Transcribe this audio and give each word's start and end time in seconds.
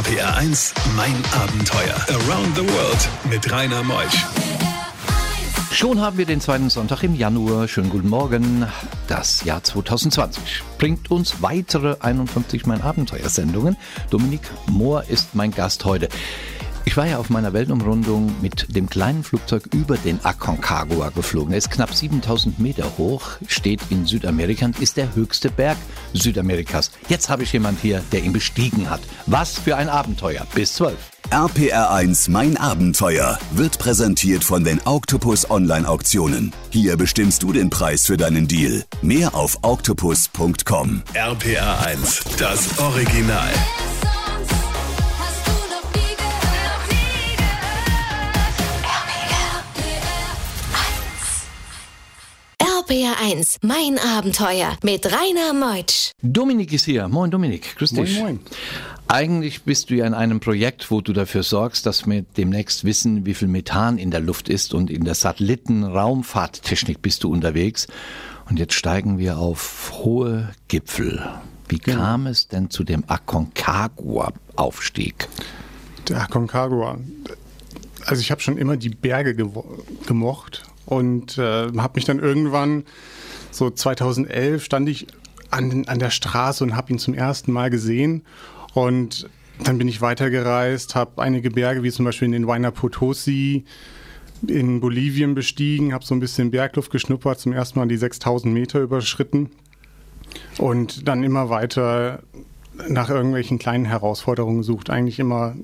RPR 0.00 0.34
1, 0.34 0.72
mein 0.96 1.14
Abenteuer. 1.34 1.94
Around 2.08 2.56
the 2.56 2.62
World 2.62 3.08
mit 3.28 3.52
Rainer 3.52 3.82
Meusch. 3.82 4.24
Schon 5.70 6.00
haben 6.00 6.16
wir 6.16 6.24
den 6.24 6.40
zweiten 6.40 6.70
Sonntag 6.70 7.02
im 7.02 7.14
Januar. 7.14 7.68
Schönen 7.68 7.90
guten 7.90 8.08
Morgen. 8.08 8.66
Das 9.08 9.44
Jahr 9.44 9.62
2020 9.62 10.62
bringt 10.78 11.10
uns 11.10 11.42
weitere 11.42 11.96
51 12.00 12.64
Mein 12.64 12.80
Abenteuer-Sendungen. 12.80 13.76
Dominik 14.08 14.40
Mohr 14.68 15.04
ist 15.06 15.34
mein 15.34 15.50
Gast 15.50 15.84
heute. 15.84 16.08
Ich 16.84 16.96
war 16.96 17.06
ja 17.06 17.18
auf 17.18 17.30
meiner 17.30 17.52
Weltumrundung 17.52 18.34
mit 18.40 18.74
dem 18.74 18.88
kleinen 18.88 19.22
Flugzeug 19.22 19.68
über 19.74 19.96
den 19.96 20.18
Aconcagua 20.24 21.10
geflogen. 21.10 21.52
Er 21.52 21.58
ist 21.58 21.70
knapp 21.70 21.94
7000 21.94 22.58
Meter 22.58 22.90
hoch, 22.98 23.22
steht 23.46 23.80
in 23.90 24.06
Südamerika 24.06 24.66
und 24.66 24.80
ist 24.80 24.96
der 24.96 25.14
höchste 25.14 25.50
Berg 25.50 25.76
Südamerikas. 26.14 26.90
Jetzt 27.08 27.28
habe 27.28 27.42
ich 27.42 27.52
jemand 27.52 27.80
hier, 27.80 28.02
der 28.12 28.24
ihn 28.24 28.32
bestiegen 28.32 28.88
hat. 28.88 29.00
Was 29.26 29.58
für 29.58 29.76
ein 29.76 29.88
Abenteuer. 29.88 30.46
Bis 30.54 30.74
12. 30.74 30.96
RPR1 31.30 32.28
Mein 32.30 32.56
Abenteuer 32.56 33.38
wird 33.52 33.78
präsentiert 33.78 34.42
von 34.42 34.64
den 34.64 34.80
Octopus 34.84 35.48
Online 35.48 35.88
Auktionen. 35.88 36.52
Hier 36.70 36.96
bestimmst 36.96 37.42
du 37.44 37.52
den 37.52 37.70
Preis 37.70 38.06
für 38.06 38.16
deinen 38.16 38.48
Deal. 38.48 38.84
Mehr 39.00 39.34
auf 39.34 39.58
octopus.com. 39.62 41.02
RPR1, 41.14 42.36
das 42.36 42.78
Original. 42.80 43.50
RPR1, 52.90 53.58
mein 53.62 53.98
Abenteuer 54.00 54.76
mit 54.82 55.06
Rainer 55.06 55.52
Meutsch. 55.54 56.10
Dominik 56.22 56.72
ist 56.72 56.86
hier. 56.86 57.06
Moin 57.06 57.30
Dominik, 57.30 57.76
grüß 57.76 57.92
dich. 57.92 58.14
Moin, 58.18 58.24
moin. 58.24 58.40
Eigentlich 59.06 59.62
bist 59.62 59.90
du 59.90 59.94
ja 59.94 60.04
in 60.08 60.14
einem 60.14 60.40
Projekt, 60.40 60.90
wo 60.90 61.00
du 61.00 61.12
dafür 61.12 61.44
sorgst, 61.44 61.86
dass 61.86 62.08
wir 62.08 62.22
demnächst 62.36 62.82
wissen, 62.84 63.24
wie 63.26 63.34
viel 63.34 63.46
Methan 63.46 63.96
in 63.96 64.10
der 64.10 64.18
Luft 64.18 64.48
ist 64.48 64.74
und 64.74 64.90
in 64.90 65.04
der 65.04 65.14
Satellitenraumfahrttechnik 65.14 67.00
bist 67.00 67.22
du 67.22 67.30
unterwegs. 67.30 67.86
Und 68.48 68.58
jetzt 68.58 68.74
steigen 68.74 69.18
wir 69.18 69.38
auf 69.38 69.92
hohe 69.92 70.50
Gipfel. 70.66 71.24
Wie 71.68 71.78
Genau. 71.78 71.96
kam 71.98 72.26
es 72.26 72.48
denn 72.48 72.70
zu 72.70 72.82
dem 72.82 73.04
Aconcagua-Aufstieg? 73.06 75.28
Der 76.08 76.22
Aconcagua. 76.22 76.98
Also 78.04 78.20
ich 78.20 78.32
habe 78.32 78.40
schon 78.40 78.58
immer 78.58 78.76
die 78.76 78.88
Berge 78.88 79.36
gemocht 80.06 80.64
und 80.90 81.38
äh, 81.38 81.68
habe 81.78 81.92
mich 81.94 82.04
dann 82.04 82.18
irgendwann, 82.18 82.84
so 83.50 83.70
2011, 83.70 84.64
stand 84.64 84.88
ich 84.88 85.06
an, 85.50 85.84
an 85.86 85.98
der 85.98 86.10
Straße 86.10 86.62
und 86.62 86.76
habe 86.76 86.92
ihn 86.92 86.98
zum 86.98 87.14
ersten 87.14 87.52
Mal 87.52 87.70
gesehen. 87.70 88.22
Und 88.74 89.28
dann 89.62 89.78
bin 89.78 89.88
ich 89.88 90.00
weitergereist, 90.00 90.94
habe 90.94 91.22
einige 91.22 91.50
Berge, 91.50 91.82
wie 91.82 91.90
zum 91.90 92.04
Beispiel 92.04 92.26
in 92.26 92.32
den 92.32 92.46
Huayna 92.46 92.70
Potosi 92.70 93.64
in 94.46 94.80
Bolivien 94.80 95.34
bestiegen, 95.34 95.92
habe 95.92 96.04
so 96.04 96.14
ein 96.14 96.20
bisschen 96.20 96.50
Bergluft 96.50 96.90
geschnuppert, 96.90 97.38
zum 97.38 97.52
ersten 97.52 97.78
Mal 97.78 97.88
die 97.88 97.96
6000 97.96 98.52
Meter 98.52 98.80
überschritten 98.80 99.50
und 100.58 101.06
dann 101.06 101.22
immer 101.22 101.50
weiter 101.50 102.22
nach 102.88 103.10
irgendwelchen 103.10 103.58
kleinen 103.58 103.84
Herausforderungen 103.84 104.58
gesucht. 104.58 104.90
Eigentlich 104.90 105.18
immer 105.18 105.54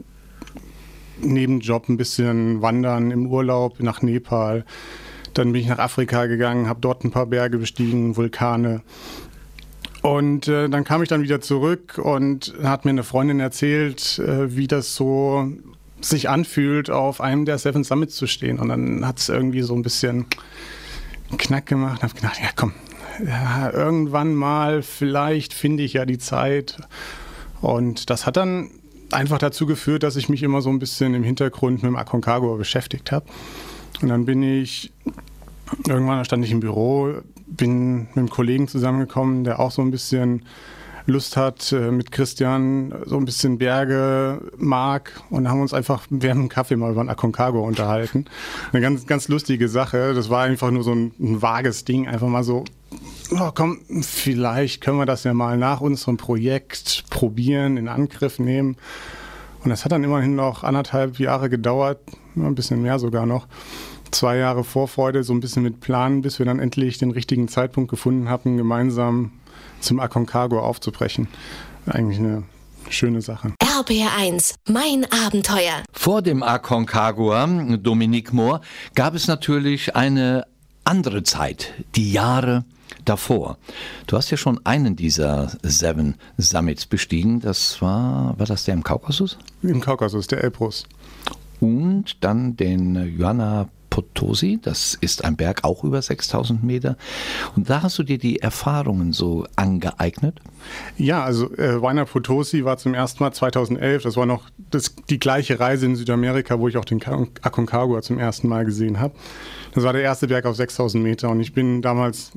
Nebenjob 1.21 1.89
ein 1.89 1.97
bisschen 1.97 2.61
wandern 2.61 3.11
im 3.11 3.27
Urlaub 3.27 3.81
nach 3.81 4.03
Nepal. 4.03 4.65
Dann 5.39 5.53
bin 5.53 5.61
ich 5.61 5.69
nach 5.69 5.79
Afrika 5.79 6.27
gegangen, 6.27 6.69
habe 6.69 6.81
dort 6.81 7.05
ein 7.05 7.11
paar 7.11 7.27
Berge 7.27 7.59
bestiegen, 7.59 8.17
Vulkane. 8.17 8.83
Und 10.03 10.49
äh, 10.49 10.69
dann 10.69 10.85
kam 10.85 11.03
ich 11.03 11.09
dann 11.09 11.23
wieder 11.23 11.41
zurück 11.41 11.99
und 11.99 12.55
hat 12.63 12.85
mir 12.85 12.93
eine 12.93 13.03
Freundin 13.03 13.41
erzählt, 13.41 14.19
äh, 14.19 14.57
wie 14.57 14.67
das 14.67 14.95
so 14.95 15.51
sich 16.01 16.29
anfühlt, 16.29 16.91
auf 16.91 17.21
einem 17.21 17.45
der 17.45 17.59
Seven 17.59 17.85
Summits 17.85 18.15
zu 18.15 18.27
stehen. 18.27 18.59
Und 18.59 18.69
dann 18.69 19.07
hat 19.07 19.19
es 19.19 19.29
irgendwie 19.29 19.63
so 19.63 19.75
ein 19.75 19.83
bisschen 19.83 20.27
Knack 21.37 21.67
gemacht. 21.67 22.03
Habe 22.03 22.15
gedacht, 22.15 22.39
ja 22.41 22.49
komm, 22.55 22.73
ja, 23.27 23.71
irgendwann 23.73 24.35
mal, 24.35 24.83
vielleicht 24.83 25.53
finde 25.53 25.83
ich 25.83 25.95
ja 25.95 26.07
die 26.07 26.19
Zeit. 26.19 26.79
Und 27.61 28.09
das 28.11 28.27
hat 28.27 28.37
dann 28.37 28.71
einfach 29.11 29.39
dazu 29.39 29.67
geführt, 29.67 30.03
dass 30.03 30.17
ich 30.17 30.29
mich 30.29 30.43
immer 30.43 30.63
so 30.63 30.71
ein 30.71 30.79
bisschen 30.79 31.15
im 31.15 31.25
Hintergrund 31.25 31.83
mit 31.83 31.91
dem 31.91 31.97
Aconcagua 31.97 32.57
beschäftigt 32.57 33.13
habe. 33.13 33.27
Und 34.03 34.09
dann 34.09 34.25
bin 34.25 34.43
ich, 34.43 34.93
irgendwann 35.87 36.25
stand 36.25 36.45
ich 36.45 36.51
im 36.51 36.61
Büro, 36.61 37.15
bin 37.47 37.99
mit 38.09 38.17
einem 38.17 38.31
Kollegen 38.31 38.69
zusammengekommen, 38.69 39.45
der 39.45 39.61
auch 39.61 39.71
so 39.71 39.83
ein 39.83 39.91
bisschen 39.91 40.43
Lust 41.07 41.37
hat, 41.37 41.73
äh, 41.73 41.93
mit 41.93 42.11
Christian 42.11 42.93
so 43.07 43.17
ein 43.17 43.25
bisschen 43.25 43.59
Berge 43.59 44.41
mag 44.57 45.13
und 45.31 45.49
haben 45.49 45.61
uns 45.61 45.73
einfach 45.73 46.05
während 46.11 46.43
dem 46.43 46.49
Kaffee 46.49 46.77
mal 46.77 46.91
über 46.91 47.03
den 47.03 47.09
Aconcagua 47.09 47.61
unterhalten. 47.61 48.25
Eine 48.73 48.83
ganz, 48.83 49.07
ganz 49.07 49.29
lustige 49.29 49.69
Sache. 49.69 50.15
Das 50.15 50.31
war 50.31 50.43
einfach 50.43 50.73
nur 50.73 50.83
so 50.83 50.93
ein, 50.93 51.13
ein 51.21 51.43
vages 51.43 51.85
Ding, 51.85 52.09
einfach 52.09 52.27
mal 52.27 52.43
so, 52.43 52.65
oh, 53.31 53.51
komm, 53.55 53.79
vielleicht 54.03 54.81
können 54.81 54.99
wir 54.99 55.07
das 55.07 55.23
ja 55.23 55.33
mal 55.33 55.57
nach 55.57 55.81
unserem 55.81 56.17
Projekt 56.17 57.05
probieren, 57.09 57.77
in 57.77 57.87
Angriff 57.87 58.41
nehmen. 58.41 58.77
Und 59.67 59.71
das 59.71 59.85
hat 59.85 59.91
dann 59.91 60.05
immerhin 60.05 60.37
noch 60.37 60.63
anderthalb 60.63 61.19
Jahre 61.19 61.51
gedauert, 61.51 61.99
ein 62.37 62.55
bisschen 62.55 62.83
mehr 62.83 63.01
sogar 63.01 63.27
noch. 63.27 63.49
Zwei 64.13 64.37
Jahre 64.37 64.63
Vorfreude, 64.63 65.25
so 65.25 65.33
ein 65.33 65.41
bisschen 65.41 65.65
mit 65.65 65.81
Planen, 65.81 66.23
bis 66.23 66.39
wir 66.39 66.47
dann 66.47 66.61
endlich 66.61 66.99
den 66.99 67.11
richtigen 67.11 67.49
Zeitpunkt 67.49 67.91
gefunden 67.91 68.29
hatten, 68.29 68.57
gemeinsam 68.57 69.33
zum 69.81 69.99
Aconcagua 69.99 70.61
aufzubrechen. 70.61 71.27
Eigentlich 71.85 72.21
eine 72.21 72.45
schöne 72.91 73.21
Sache. 73.23 73.55
RPR1, 73.61 74.55
mein 74.69 75.05
Abenteuer. 75.27 75.83
Vor 75.93 76.23
dem 76.23 76.45
Aconcagua, 76.45 77.49
Dominik 77.77 78.33
Mohr, 78.33 78.61
gab 78.95 79.17
es 79.17 79.27
natürlich 79.27 79.97
eine 79.97 80.47
andere 80.85 81.25
Zeit, 81.25 81.75
die 81.97 82.13
Jahre 82.13 82.65
davor. 83.05 83.59
Du 84.07 84.17
hast 84.17 84.31
ja 84.31 84.37
schon 84.37 84.61
einen 84.65 84.97
dieser 84.97 85.53
Seven 85.63 86.17
Summits 86.39 86.87
bestiegen. 86.87 87.41
Das 87.41 87.81
war, 87.83 88.39
war 88.39 88.47
das 88.47 88.65
der 88.65 88.75
im 88.75 88.83
Kaukasus? 88.83 89.39
Im 89.63 89.81
Kaukasus, 89.81 90.27
der 90.27 90.45
Elbrus. 90.45 90.85
Und 91.61 92.23
dann 92.23 92.57
den 92.57 93.17
Joanna 93.19 93.69
Potosi, 93.97 94.59
das 94.61 94.93
ist 95.01 95.25
ein 95.25 95.37
Berg 95.37 95.65
auch 95.65 95.83
über 95.83 96.03
6000 96.03 96.63
Meter. 96.63 96.99
Und 97.57 97.71
da 97.71 97.83
hast 97.83 97.99
du 97.99 98.03
dir 98.03 98.19
die 98.19 98.41
Erfahrungen 98.41 99.15
so 99.15 99.47
angeeignet? 99.57 100.39
Ja, 100.99 101.25
also 101.25 101.51
äh, 101.57 101.81
Huayna 101.81 102.05
Potosi 102.05 102.67
war 102.67 102.77
zum 102.77 102.93
ersten 102.93 103.25
Mal 103.25 103.33
2011. 103.33 104.03
Das 104.03 104.19
war 104.19 104.27
noch 104.27 104.51
das, 104.71 104.95
die 105.09 105.19
gleiche 105.19 105.59
Reise 105.61 105.87
in 105.87 105.97
Südamerika, 105.97 106.61
wo 106.61 106.69
ich 106.69 106.77
auch 106.77 106.85
den 106.85 107.01
Aconcagua 107.41 108.03
zum 108.03 108.19
ersten 108.19 108.49
Mal 108.49 108.67
gesehen 108.67 109.01
habe. 109.01 109.15
Das 109.73 109.83
war 109.83 109.95
der 109.95 110.03
erste 110.03 110.27
Berg 110.27 110.45
auf 110.45 110.57
6000 110.57 111.03
Meter 111.03 111.31
und 111.31 111.41
ich 111.41 111.55
bin 111.55 111.81
damals 111.81 112.33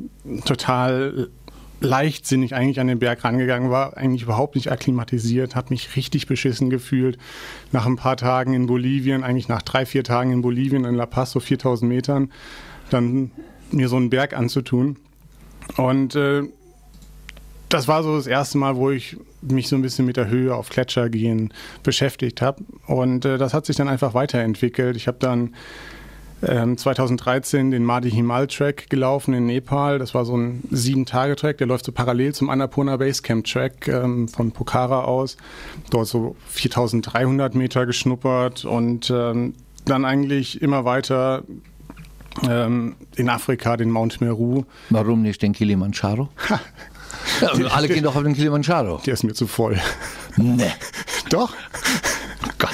total 0.45 1.27
leichtsinnig 1.81 2.55
eigentlich 2.55 2.79
an 2.79 2.87
den 2.87 2.99
Berg 2.99 3.23
rangegangen, 3.23 3.69
war 3.69 3.95
eigentlich 3.95 4.23
überhaupt 4.23 4.55
nicht 4.55 4.71
akklimatisiert, 4.71 5.55
habe 5.55 5.69
mich 5.69 5.95
richtig 5.95 6.27
beschissen 6.27 6.69
gefühlt. 6.69 7.17
Nach 7.71 7.85
ein 7.85 7.95
paar 7.95 8.17
Tagen 8.17 8.53
in 8.53 8.67
Bolivien, 8.67 9.23
eigentlich 9.23 9.47
nach 9.47 9.61
drei, 9.61 9.85
vier 9.85 10.03
Tagen 10.03 10.31
in 10.31 10.41
Bolivien, 10.41 10.85
in 10.85 10.95
La 10.95 11.05
Paz, 11.05 11.31
so 11.31 11.39
4000 11.39 11.89
Metern, 11.89 12.31
dann 12.89 13.31
mir 13.71 13.87
so 13.87 13.95
einen 13.95 14.09
Berg 14.09 14.35
anzutun. 14.35 14.97
Und 15.77 16.15
äh, 16.15 16.43
das 17.69 17.87
war 17.87 18.03
so 18.03 18.15
das 18.15 18.27
erste 18.27 18.57
Mal, 18.57 18.75
wo 18.75 18.89
ich 18.89 19.17
mich 19.41 19.67
so 19.67 19.75
ein 19.75 19.81
bisschen 19.81 20.05
mit 20.05 20.17
der 20.17 20.27
Höhe 20.27 20.55
auf 20.55 20.69
Gletschergehen 20.69 21.53
beschäftigt 21.83 22.41
habe. 22.41 22.63
Und 22.87 23.25
äh, 23.25 23.37
das 23.37 23.53
hat 23.53 23.65
sich 23.65 23.75
dann 23.75 23.87
einfach 23.87 24.13
weiterentwickelt. 24.13 24.97
Ich 24.97 25.07
habe 25.07 25.17
dann 25.19 25.39
ähm, 25.39 25.53
2013 26.41 27.69
den 27.71 27.83
Madhi 27.83 28.11
Himal 28.11 28.47
Track 28.47 28.89
gelaufen 28.89 29.33
in 29.33 29.45
Nepal. 29.45 29.99
Das 29.99 30.13
war 30.13 30.23
so 30.23 30.37
ein 30.37 30.63
Sieben-Tage-Track, 30.71 31.57
der 31.57 31.67
läuft 31.67 31.85
so 31.85 31.91
parallel 31.91 32.33
zum 32.33 32.49
Annapurna 32.49 32.95
Basecamp 32.97 33.45
Track 33.45 33.87
ähm, 33.89 34.29
von 34.29 34.51
Pokhara 34.51 35.03
aus. 35.03 35.35
Dort 35.89 36.07
so 36.07 36.35
4300 36.47 37.55
Meter 37.55 37.85
geschnuppert 37.85 38.63
und 38.63 39.09
ähm, 39.09 39.53
dann 39.85 40.05
eigentlich 40.05 40.61
immer 40.61 40.85
weiter 40.85 41.43
ähm, 42.47 42.95
in 43.15 43.29
Afrika 43.29 43.75
den 43.75 43.91
Mount 43.91 44.21
Meru. 44.21 44.63
Warum 44.89 45.21
nicht 45.21 45.41
den 45.41 45.53
Kilimanjaro? 45.53 46.29
ja, 47.41 47.49
alle 47.71 47.87
gehen 47.89 48.03
doch 48.03 48.15
auf 48.15 48.23
den 48.23 48.33
Kilimanjaro. 48.33 49.01
Der 49.05 49.13
ist 49.13 49.23
mir 49.23 49.33
zu 49.33 49.47
voll. 49.47 49.77
Nee. 50.37 50.71
Doch. 51.29 51.53
Gott. 52.57 52.69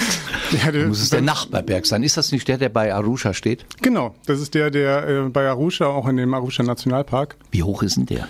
Ja, 0.51 0.71
der- 0.71 0.87
Muss 0.87 1.01
es 1.01 1.09
der 1.09 1.21
Nachbarberg 1.21 1.85
sein? 1.85 2.03
Ist 2.03 2.17
das 2.17 2.31
nicht 2.31 2.47
der, 2.47 2.57
der 2.57 2.69
bei 2.69 2.93
Arusha 2.93 3.33
steht? 3.33 3.65
Genau, 3.81 4.15
das 4.25 4.39
ist 4.41 4.53
der, 4.53 4.69
der 4.71 5.07
äh, 5.07 5.29
bei 5.29 5.47
Arusha, 5.47 5.85
auch 5.85 6.07
in 6.07 6.17
dem 6.17 6.33
Arusha 6.33 6.63
Nationalpark. 6.63 7.35
Wie 7.51 7.63
hoch 7.63 7.83
ist 7.83 7.97
denn 7.97 8.05
der? 8.05 8.27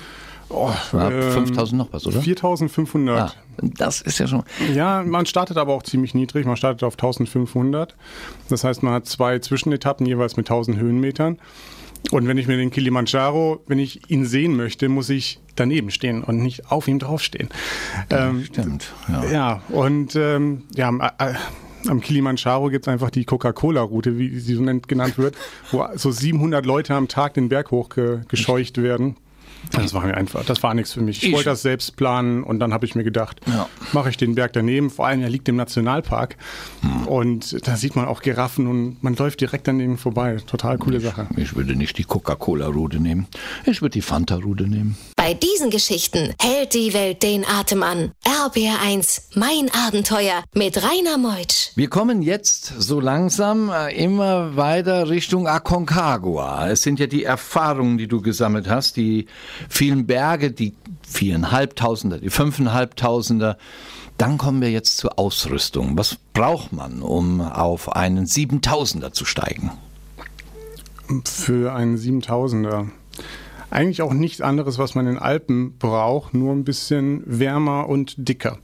Oh, 0.49 0.71
Ja, 0.93 1.09
ähm, 1.09 1.31
5000 1.31 1.77
noch 1.79 1.91
was, 1.91 2.05
oder? 2.05 2.21
4500. 2.21 3.19
Ah, 3.19 3.33
das 3.57 4.01
ist 4.01 4.19
ja 4.19 4.27
schon. 4.27 4.43
Ja, 4.73 5.01
man 5.03 5.25
startet 5.25 5.57
aber 5.57 5.73
auch 5.73 5.81
ziemlich 5.83 6.13
niedrig. 6.13 6.45
Man 6.45 6.55
startet 6.55 6.83
auf 6.83 6.93
1500. 6.93 7.95
Das 8.49 8.63
heißt, 8.63 8.83
man 8.83 8.93
hat 8.93 9.07
zwei 9.07 9.39
Zwischenetappen 9.39 10.05
jeweils 10.05 10.37
mit 10.37 10.45
1000 10.47 10.77
Höhenmetern. 10.77 11.39
Und 12.11 12.27
wenn 12.27 12.37
ich 12.37 12.45
mir 12.47 12.57
den 12.57 12.69
Kilimanjaro, 12.69 13.63
wenn 13.65 13.79
ich 13.79 14.07
ihn 14.11 14.25
sehen 14.25 14.55
möchte, 14.55 14.87
muss 14.89 15.09
ich 15.09 15.39
daneben 15.55 15.89
stehen 15.89 16.23
und 16.23 16.37
nicht 16.37 16.69
auf 16.71 16.87
ihm 16.87 16.99
draufstehen. 16.99 17.49
Ja, 18.11 18.27
ähm, 18.29 18.43
stimmt. 18.45 18.93
Ja, 19.09 19.25
ja 19.25 19.61
und 19.69 20.15
ähm, 20.15 20.61
ja, 20.75 20.89
am, 21.89 22.01
Kilimanjaro 22.01 22.69
gibt 22.69 22.87
es 22.87 22.91
einfach 22.91 23.09
die 23.09 23.25
Coca-Cola-Route, 23.25 24.17
wie 24.17 24.39
sie 24.39 24.55
so 24.55 24.63
genannt 24.63 25.17
wird, 25.17 25.35
wo 25.71 25.85
so 25.95 26.11
700 26.11 26.65
Leute 26.65 26.95
am 26.95 27.07
Tag 27.07 27.33
den 27.35 27.49
Berg 27.49 27.71
hochgescheucht 27.71 28.81
werden. 28.81 29.17
Das 29.71 29.93
war 29.93 30.05
mir 30.05 30.15
einfach, 30.15 30.45
das 30.45 30.61
war 30.63 30.73
nichts 30.73 30.93
für 30.93 31.01
mich. 31.01 31.17
Ich, 31.17 31.29
ich 31.29 31.33
wollte 31.33 31.49
das 31.49 31.61
selbst 31.61 31.95
planen 31.95 32.43
und 32.43 32.59
dann 32.59 32.73
habe 32.73 32.85
ich 32.85 32.95
mir 32.95 33.03
gedacht, 33.03 33.41
ja. 33.47 33.67
mache 33.93 34.09
ich 34.09 34.17
den 34.17 34.35
Berg 34.35 34.53
daneben. 34.53 34.89
Vor 34.89 35.07
allem, 35.07 35.21
er 35.21 35.29
liegt 35.29 35.49
im 35.49 35.55
Nationalpark 35.55 36.37
hm. 36.81 37.07
und 37.07 37.67
da 37.67 37.75
sieht 37.75 37.95
man 37.95 38.05
auch 38.05 38.21
Giraffen 38.21 38.67
und 38.67 39.03
man 39.03 39.15
läuft 39.15 39.41
direkt 39.41 39.67
an 39.67 39.79
denen 39.79 39.97
vorbei. 39.97 40.37
Total 40.45 40.77
coole 40.77 40.97
ich, 40.97 41.03
Sache. 41.03 41.27
Ich 41.35 41.55
würde 41.55 41.75
nicht 41.75 41.97
die 41.97 42.03
Coca-Cola-Route 42.03 42.99
nehmen. 42.99 43.27
Ich 43.65 43.81
würde 43.81 43.93
die 43.93 44.01
Fanta-Route 44.01 44.67
nehmen. 44.67 44.97
Bei 45.25 45.33
diesen 45.33 45.71
Geschichten 45.71 46.35
hält 46.39 46.75
die 46.75 46.93
Welt 46.93 47.23
den 47.23 47.47
Atem 47.47 47.81
an. 47.81 48.11
RBR1, 48.25 49.21
mein 49.33 49.71
Abenteuer 49.73 50.43
mit 50.53 50.77
Rainer 50.77 51.17
Meutsch. 51.17 51.71
Wir 51.75 51.89
kommen 51.89 52.21
jetzt 52.21 52.71
so 52.77 52.99
langsam 52.99 53.71
äh, 53.71 53.91
immer 53.95 54.55
weiter 54.55 55.09
Richtung 55.09 55.47
Aconcagua. 55.47 56.69
Es 56.69 56.83
sind 56.83 56.99
ja 56.99 57.07
die 57.07 57.23
Erfahrungen, 57.23 57.97
die 57.97 58.07
du 58.07 58.21
gesammelt 58.21 58.69
hast, 58.69 58.97
die 58.97 59.25
vielen 59.67 60.05
Berge, 60.05 60.51
die 60.51 60.75
viereinhalbtausender, 61.01 62.19
die 62.19 62.29
fünfeinhalbtausender. 62.29 63.57
Dann 64.19 64.37
kommen 64.37 64.61
wir 64.61 64.69
jetzt 64.69 64.97
zur 64.97 65.17
Ausrüstung. 65.17 65.97
Was 65.97 66.17
braucht 66.33 66.71
man, 66.71 67.01
um 67.01 67.41
auf 67.41 67.91
einen 67.95 68.27
7000er 68.27 69.11
zu 69.11 69.25
steigen? 69.25 69.71
Für 71.23 71.73
einen 71.73 71.97
7000er 71.97 72.89
eigentlich 73.69 74.01
auch 74.01 74.13
nichts 74.13 74.41
anderes, 74.41 74.77
was 74.77 74.95
man 74.95 75.07
in 75.07 75.17
Alpen 75.17 75.77
braucht, 75.77 76.33
nur 76.33 76.53
ein 76.53 76.63
bisschen 76.63 77.23
wärmer 77.25 77.89
und 77.89 78.15
dicker. 78.17 78.57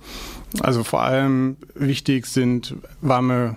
Also 0.61 0.83
vor 0.83 1.01
allem 1.01 1.57
wichtig 1.75 2.25
sind 2.25 2.75
warme 3.01 3.55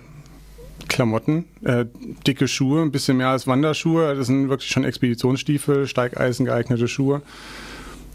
Klamotten, 0.87 1.45
äh, 1.63 1.85
dicke 2.27 2.47
Schuhe, 2.47 2.81
ein 2.81 2.91
bisschen 2.91 3.17
mehr 3.17 3.29
als 3.29 3.47
Wanderschuhe. 3.47 4.15
Das 4.15 4.27
sind 4.27 4.49
wirklich 4.49 4.69
schon 4.69 4.83
Expeditionsstiefel, 4.83 5.87
Steigeisen 5.87 6.45
geeignete 6.45 6.87
Schuhe. 6.87 7.21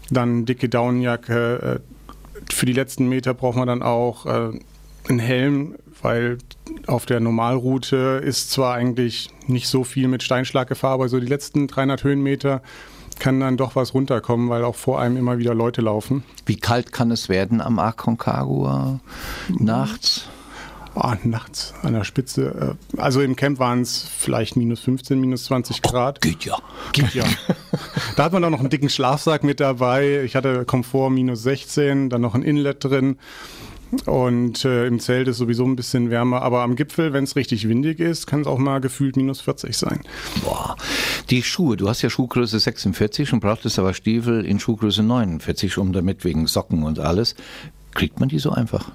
Dann 0.09 0.45
dicke 0.45 0.69
Daunenjacke. 0.69 1.81
Äh, 1.81 2.51
für 2.53 2.65
die 2.65 2.73
letzten 2.73 3.07
Meter 3.09 3.33
braucht 3.33 3.57
man 3.57 3.67
dann 3.67 3.81
auch 3.81 4.25
äh, 4.25 4.59
einen 5.07 5.19
Helm, 5.19 5.75
weil 6.01 6.37
auf 6.87 7.05
der 7.05 7.19
Normalroute 7.19 8.21
ist 8.23 8.51
zwar 8.51 8.75
eigentlich 8.75 9.29
nicht 9.47 9.67
so 9.67 9.83
viel 9.83 10.07
mit 10.07 10.23
Steinschlaggefahr, 10.23 10.91
aber 10.91 11.09
so 11.09 11.19
die 11.19 11.27
letzten 11.27 11.67
300 11.67 12.03
Höhenmeter 12.03 12.61
kann 13.21 13.39
dann 13.39 13.55
doch 13.55 13.75
was 13.75 13.93
runterkommen, 13.93 14.49
weil 14.49 14.63
auch 14.63 14.75
vor 14.75 14.99
einem 14.99 15.15
immer 15.15 15.37
wieder 15.37 15.53
Leute 15.53 15.81
laufen. 15.81 16.23
Wie 16.47 16.55
kalt 16.55 16.91
kann 16.91 17.11
es 17.11 17.29
werden 17.29 17.61
am 17.61 17.77
Aconcagua 17.77 18.99
nachts? 19.47 20.27
Oh, 20.95 21.13
nachts 21.23 21.75
an 21.83 21.93
der 21.93 22.03
Spitze. 22.03 22.75
Äh, 22.95 22.99
also 22.99 23.21
im 23.21 23.35
Camp 23.35 23.59
waren 23.59 23.81
es 23.81 24.03
vielleicht 24.17 24.57
minus 24.57 24.79
15, 24.81 25.21
minus 25.21 25.45
20 25.45 25.83
Grad. 25.83 26.17
Oh, 26.17 26.27
geht 26.27 26.45
ja. 26.45 26.57
Geht 26.93 27.13
ja. 27.13 27.23
da 28.15 28.23
hat 28.23 28.33
man 28.33 28.43
auch 28.43 28.49
noch 28.49 28.59
einen 28.59 28.71
dicken 28.71 28.89
Schlafsack 28.89 29.43
mit 29.43 29.59
dabei. 29.59 30.23
Ich 30.23 30.35
hatte 30.35 30.65
Komfort 30.65 31.11
minus 31.11 31.43
16, 31.43 32.09
dann 32.09 32.21
noch 32.21 32.33
ein 32.33 32.41
Inlet 32.41 32.83
drin. 32.83 33.19
Und 34.05 34.63
äh, 34.63 34.87
im 34.87 34.99
Zelt 34.99 35.27
ist 35.27 35.37
sowieso 35.37 35.65
ein 35.65 35.75
bisschen 35.75 36.09
wärmer, 36.09 36.41
aber 36.41 36.61
am 36.61 36.75
Gipfel, 36.75 37.13
wenn 37.13 37.25
es 37.25 37.35
richtig 37.35 37.67
windig 37.67 37.99
ist, 37.99 38.25
kann 38.25 38.41
es 38.41 38.47
auch 38.47 38.57
mal 38.57 38.79
gefühlt 38.79 39.17
minus 39.17 39.41
40 39.41 39.75
sein. 39.77 40.01
Boah. 40.43 40.77
Die 41.29 41.43
Schuhe, 41.43 41.77
du 41.77 41.89
hast 41.89 42.01
ja 42.01 42.09
Schuhgröße 42.09 42.59
46 42.59 43.33
und 43.33 43.41
brauchtest 43.41 43.79
aber 43.79 43.93
Stiefel 43.93 44.45
in 44.45 44.59
Schuhgröße 44.59 45.03
49, 45.03 45.77
um 45.77 45.91
damit 45.91 46.23
wegen 46.23 46.47
Socken 46.47 46.83
und 46.83 46.99
alles. 46.99 47.35
Kriegt 47.93 48.19
man 48.19 48.29
die 48.29 48.39
so 48.39 48.51
einfach? 48.51 48.91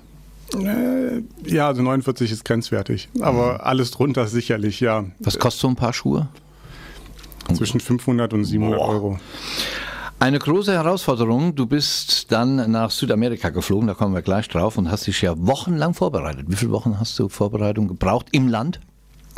Äh, 0.55 1.23
ja, 1.45 1.67
also 1.67 1.83
49 1.83 2.31
ist 2.31 2.45
grenzwertig, 2.45 3.09
aber 3.21 3.55
mhm. 3.55 3.61
alles 3.61 3.91
drunter 3.91 4.27
sicherlich, 4.27 4.81
ja. 4.81 5.05
Was 5.19 5.39
kostet 5.39 5.61
so 5.61 5.69
ein 5.69 5.77
paar 5.77 5.93
Schuhe? 5.93 6.29
Zwischen 7.55 7.81
500 7.81 8.33
und 8.33 8.45
700 8.45 8.79
Boah. 8.79 8.89
Euro. 8.89 9.19
Eine 10.19 10.39
große 10.39 10.73
Herausforderung. 10.73 11.55
Du 11.55 11.67
bist 11.67 12.33
dann 12.33 12.71
nach 12.71 12.91
Südamerika 12.91 13.51
geflogen, 13.51 13.87
da 13.87 13.95
kommen 13.95 14.15
wir 14.15 14.23
gleich 14.23 14.49
drauf, 14.49 14.79
und 14.79 14.91
hast 14.91 15.07
dich 15.07 15.21
ja 15.21 15.35
wochenlang 15.37 15.93
vorbereitet. 15.93 16.47
Wie 16.49 16.57
viele 16.57 16.73
Wochen 16.73 16.99
hast 16.99 17.19
du 17.19 17.29
Vorbereitung 17.29 17.87
gebraucht 17.87 18.29
im 18.33 18.49
Land? 18.49 18.81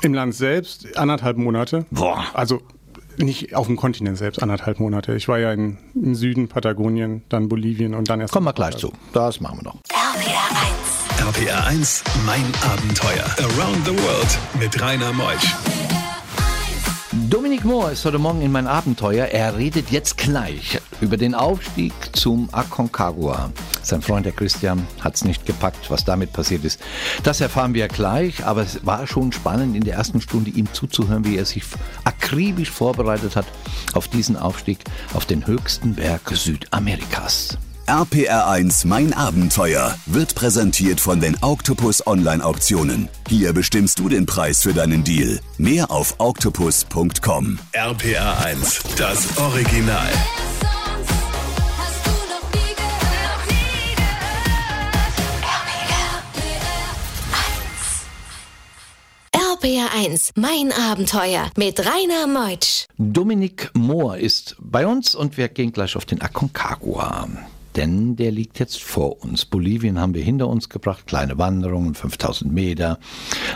Im 0.03 0.15
Land 0.15 0.37
selbst 0.37 0.97
anderthalb 0.97 1.37
Monate. 1.37 1.85
Boah. 1.91 2.25
Also 2.33 2.61
nicht 3.17 3.57
auf 3.57 3.67
dem 3.67 3.77
Kontinent 3.77 4.19
selbst, 4.19 4.41
anderthalb 4.41 4.79
Monate. 4.79 5.17
Ich 5.17 5.27
war 5.27 5.41
ja 5.41 5.53
in, 5.53 5.79
im 5.95 6.15
Süden, 6.15 6.47
Patagonien, 6.47 7.23
dann 7.29 7.49
Bolivien 7.49 7.95
und 7.95 8.09
dann 8.09 8.21
erst. 8.21 8.33
Kommen 8.33 8.47
wir 8.47 8.53
gleich 8.53 8.77
zu. 8.77 8.93
Das 9.13 9.41
machen 9.41 9.59
wir 9.59 9.65
noch. 9.65 9.79
RPR 9.91 11.35
1. 11.35 11.37
RPR 11.37 11.67
1, 11.67 12.05
mein 12.25 12.45
Abenteuer. 12.63 13.25
Around 13.39 13.85
the 13.85 13.91
World 13.91 14.39
mit 14.61 14.81
Rainer 14.81 15.13
Meusch. 15.13 15.78
Dominik 17.27 17.65
Mohr 17.65 17.91
ist 17.91 18.05
heute 18.05 18.19
Morgen 18.19 18.43
in 18.43 18.53
mein 18.53 18.67
Abenteuer. 18.67 19.27
Er 19.27 19.57
redet 19.57 19.91
jetzt 19.91 20.17
gleich 20.17 20.79
über 21.01 21.17
den 21.17 21.35
Aufstieg 21.35 21.93
zum 22.13 22.49
Aconcagua. 22.53 23.51
Sein 23.83 24.03
Freund 24.03 24.25
der 24.25 24.33
Christian 24.33 24.87
hat 25.01 25.17
es 25.17 25.25
nicht 25.25 25.45
gepackt, 25.45 25.91
was 25.91 26.05
damit 26.05 26.33
passiert 26.33 26.65
ist. 26.65 26.81
Das 27.25 27.41
erfahren 27.41 27.75
wir 27.75 27.89
gleich, 27.89 28.47
aber 28.47 28.63
es 28.63 28.87
war 28.87 29.07
schon 29.07 29.33
spannend 29.33 29.77
in 29.77 29.85
der 29.85 29.95
ersten 29.95 30.21
Stunde 30.21 30.51
ihm 30.51 30.73
zuzuhören, 30.73 31.25
wie 31.25 31.37
er 31.37 31.45
sich 31.45 31.65
akribisch 32.05 32.71
vorbereitet 32.71 33.37
hat 33.37 33.47
auf 33.95 34.09
diesen 34.09 34.37
Aufstieg 34.37 34.79
auf 35.13 35.27
den 35.27 35.47
höchsten 35.47 35.95
Berg 35.95 36.31
Südamerikas. 36.31 37.59
RPR1 37.89 38.87
Mein 38.87 39.15
Abenteuer 39.15 39.97
wird 40.05 40.35
präsentiert 40.35 41.01
von 41.01 41.23
den 41.23 41.39
Octopus 41.41 42.07
Online 42.07 42.45
Auktionen. 42.45 43.09
Hier 43.31 43.55
bestimmst 43.55 43.99
du 43.99 44.11
den 44.11 44.27
Preis 44.27 44.63
für 44.63 44.75
deinen 44.75 45.05
Deal. 45.05 45.41
Mehr 45.57 45.91
auf 45.91 46.17
octopus.com. 46.19 47.59
RPR1, 47.73 48.95
das 48.99 49.39
Original. 49.39 50.07
RPR1, 59.33 60.33
mein 60.35 60.73
Abenteuer 60.73 61.51
mit 61.57 61.81
Rainer 61.81 62.27
Meutsch. 62.27 62.85
Dominik 62.99 63.71
Mohr 63.73 64.19
ist 64.19 64.57
bei 64.61 64.87
uns 64.87 65.15
und 65.15 65.39
wir 65.39 65.49
gehen 65.49 65.73
gleich 65.73 65.97
auf 65.97 66.05
den 66.05 66.21
Aconcagua 66.21 67.27
denn 67.77 68.17
der 68.17 68.31
liegt 68.31 68.59
jetzt 68.59 68.83
vor 68.83 69.23
uns. 69.23 69.45
Bolivien 69.45 70.01
haben 70.01 70.15
wir 70.15 70.23
hinter 70.23 70.49
uns 70.49 70.69
gebracht, 70.69 71.07
kleine 71.07 71.39
Wanderungen, 71.39 71.95
5000 71.95 72.53
Meter. 72.53 72.99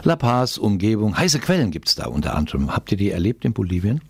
La 0.05 0.17
Paz, 0.17 0.59
Umgebung, 0.59 1.17
heiße 1.17 1.41
Quellen 1.41 1.71
gibt 1.71 1.89
es 1.89 1.95
da 1.95 2.07
unter 2.07 2.35
anderem. 2.35 2.75
Habt 2.75 2.93
ihr 2.93 2.99
die 2.99 3.11
erlebt 3.11 3.45
in 3.45 3.53
Bolivien? 3.53 4.01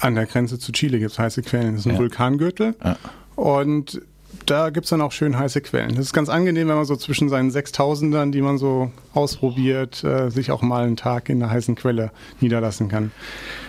An 0.00 0.14
der 0.14 0.26
Grenze 0.26 0.58
zu 0.58 0.72
Chile 0.72 0.98
gibt 0.98 1.12
es 1.12 1.18
heiße 1.18 1.42
Quellen. 1.42 1.72
Das 1.72 1.80
ist 1.80 1.86
ein 1.86 1.94
ja. 1.94 1.98
Vulkangürtel. 1.98 2.74
Ja. 2.82 2.96
Und 3.36 4.00
da 4.46 4.70
gibt 4.70 4.84
es 4.84 4.90
dann 4.90 5.00
auch 5.00 5.12
schön 5.12 5.38
heiße 5.38 5.60
Quellen. 5.60 5.90
Das 5.90 6.06
ist 6.06 6.12
ganz 6.12 6.28
angenehm, 6.28 6.68
wenn 6.68 6.76
man 6.76 6.84
so 6.84 6.96
zwischen 6.96 7.28
seinen 7.28 7.50
6000ern, 7.50 8.30
die 8.30 8.42
man 8.42 8.58
so 8.58 8.90
ausprobiert, 9.12 10.02
äh, 10.04 10.30
sich 10.30 10.50
auch 10.50 10.62
mal 10.62 10.84
einen 10.84 10.96
Tag 10.96 11.28
in 11.28 11.42
einer 11.42 11.52
heißen 11.52 11.74
Quelle 11.74 12.12
niederlassen 12.40 12.88
kann. 12.88 13.12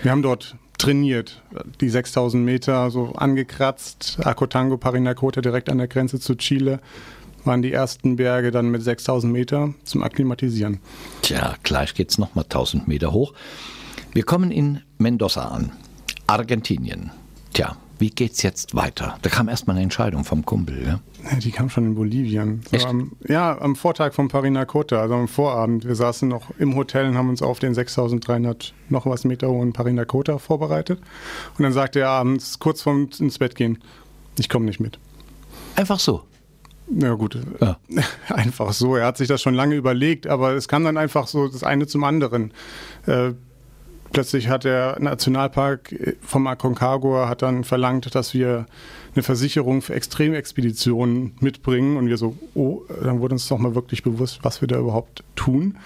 Wir 0.01 0.11
haben 0.11 0.21
dort 0.21 0.55
trainiert. 0.81 1.41
Die 1.79 1.89
6000 1.89 2.43
Meter 2.43 2.89
so 2.91 3.13
angekratzt. 3.13 4.17
Acotango, 4.23 4.77
Parinacota 4.77 5.41
direkt 5.41 5.69
an 5.69 5.77
der 5.77 5.88
Grenze 5.88 6.19
zu 6.19 6.35
Chile 6.35 6.79
waren 7.45 7.61
die 7.61 7.71
ersten 7.71 8.17
Berge 8.17 8.51
dann 8.51 8.69
mit 8.69 8.83
6000 8.83 9.31
Meter 9.31 9.73
zum 9.83 10.03
Akklimatisieren. 10.03 10.79
Tja, 11.21 11.55
gleich 11.63 11.95
geht 11.95 12.11
es 12.11 12.17
nochmal 12.17 12.45
1000 12.45 12.88
Meter 12.88 13.11
hoch. 13.11 13.33
Wir 14.13 14.23
kommen 14.23 14.51
in 14.51 14.81
Mendoza 14.97 15.47
an, 15.47 15.71
Argentinien. 16.27 17.11
Tja, 17.53 17.77
wie 18.01 18.10
geht's 18.10 18.41
jetzt 18.41 18.75
weiter? 18.75 19.17
Da 19.22 19.29
kam 19.29 19.48
erstmal 19.48 19.75
eine 19.75 19.84
Entscheidung 19.84 20.25
vom 20.25 20.43
Kumpel, 20.43 20.84
ja? 20.84 21.00
ja 21.31 21.38
die 21.38 21.51
kam 21.51 21.70
schon 21.70 21.86
in 21.86 21.96
Bolivien. 21.96 22.62
So 22.70 22.86
am, 22.86 23.12
ja, 23.27 23.58
am 23.62 23.75
Vortag 23.75 24.13
von 24.13 24.27
Parinacota, 24.27 25.00
also 25.00 25.13
am 25.13 25.27
Vorabend. 25.27 25.86
Wir 25.86 25.96
saßen 25.96 26.27
noch 26.27 26.50
im 26.58 26.75
Hotel 26.75 27.08
und 27.08 27.15
haben 27.15 27.29
uns 27.29 27.41
auf 27.41 27.60
den 27.60 27.74
6300 27.74 28.74
noch 28.89 29.05
was 29.05 29.24
Meter 29.24 29.50
hohen 29.50 29.72
Parinacota 29.72 30.39
vorbereitet. 30.39 31.00
Und 31.58 31.63
dann 31.63 31.72
sagte 31.72 32.00
er 32.00 32.10
abends, 32.10 32.60
kurz 32.60 32.81
vorm 32.81 33.08
ins 33.20 33.38
Bett 33.38 33.55
gehen, 33.55 33.77
ich 34.38 34.50
komme 34.50 34.65
nicht 34.65 34.79
mit. 34.79 35.00
Einfach 35.75 36.00
so? 36.00 36.24
Ja 36.89 37.13
gut, 37.13 37.38
ja. 37.62 37.77
einfach 38.29 38.74
so. 38.74 38.96
Er 38.96 39.05
hat 39.05 39.17
sich 39.17 39.27
das 39.27 39.41
schon 39.41 39.53
lange 39.53 39.75
überlegt, 39.75 40.27
aber 40.27 40.53
es 40.53 40.67
kam 40.67 40.84
dann 40.84 40.98
einfach 40.98 41.27
so 41.27 41.48
das 41.48 41.63
eine 41.63 41.88
zum 41.88 42.03
anderen. 42.03 42.51
Äh, 43.05 43.34
Plötzlich 44.12 44.50
hat 44.50 44.65
der 44.65 44.98
Nationalpark 45.00 45.91
äh, 45.91 46.13
vom 46.22 46.48
Aconcagua 46.48 47.30
hat 47.30 47.41
dann 47.41 47.63
verlangt, 47.63 48.13
dass 48.13 48.34
wir 48.34 48.65
eine 49.13 49.24
Versicherung 49.24 49.82
für 49.82 49.94
Extremexpeditionen 49.94 51.34
mitbringen 51.39 51.98
und 51.98 52.08
wir 52.08 52.18
so, 52.18 52.36
oh, 52.53 52.82
dann 53.03 53.20
wurde 53.20 53.36
uns 53.36 53.48
doch 53.48 53.58
mal 53.58 53.75
wirklich 53.75 54.03
bewusst, 54.03 54.39
was 54.44 54.62
wir 54.62 54.68
da 54.68 54.80
überhaupt 54.80 55.24
tun. 55.36 55.77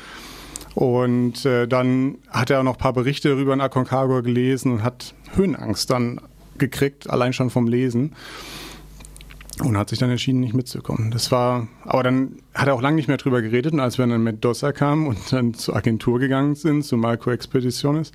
Und 0.75 1.45
äh, 1.45 1.67
dann 1.67 2.15
hat 2.29 2.49
er 2.49 2.59
auch 2.59 2.63
noch 2.63 2.75
ein 2.75 2.79
paar 2.79 2.93
Berichte 2.93 3.31
über 3.31 3.55
den 3.55 3.61
Aconcagua 3.61 4.21
gelesen 4.21 4.73
und 4.73 4.83
hat 4.83 5.13
Höhenangst 5.35 5.89
dann 5.89 6.19
gekriegt, 6.57 7.09
allein 7.09 7.33
schon 7.33 7.49
vom 7.49 7.67
Lesen. 7.67 8.13
Und 9.63 9.77
hat 9.77 9.89
sich 9.89 9.99
dann 9.99 10.09
entschieden, 10.09 10.41
nicht 10.41 10.53
mitzukommen. 10.53 11.11
Das 11.11 11.31
war, 11.31 11.67
aber 11.83 12.03
dann 12.03 12.39
hat 12.53 12.67
er 12.67 12.73
auch 12.73 12.81
lange 12.81 12.97
nicht 12.97 13.07
mehr 13.07 13.17
drüber 13.17 13.41
geredet. 13.41 13.73
Und 13.73 13.79
als 13.79 13.97
wir 13.97 14.05
dann 14.05 14.23
mit 14.23 14.43
Dossa 14.43 14.71
kamen 14.73 15.07
und 15.07 15.31
dann 15.31 15.53
zur 15.53 15.75
Agentur 15.75 16.19
gegangen 16.19 16.55
sind, 16.55 16.83
zu 16.83 16.97
Marco 16.97 17.31
Expeditiones, 17.31 18.11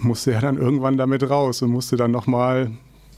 musste 0.00 0.32
er 0.32 0.40
dann 0.40 0.56
irgendwann 0.56 0.96
damit 0.96 1.28
raus 1.28 1.60
und 1.62 1.70
musste 1.70 1.96
dann 1.96 2.10
nochmal 2.10 2.70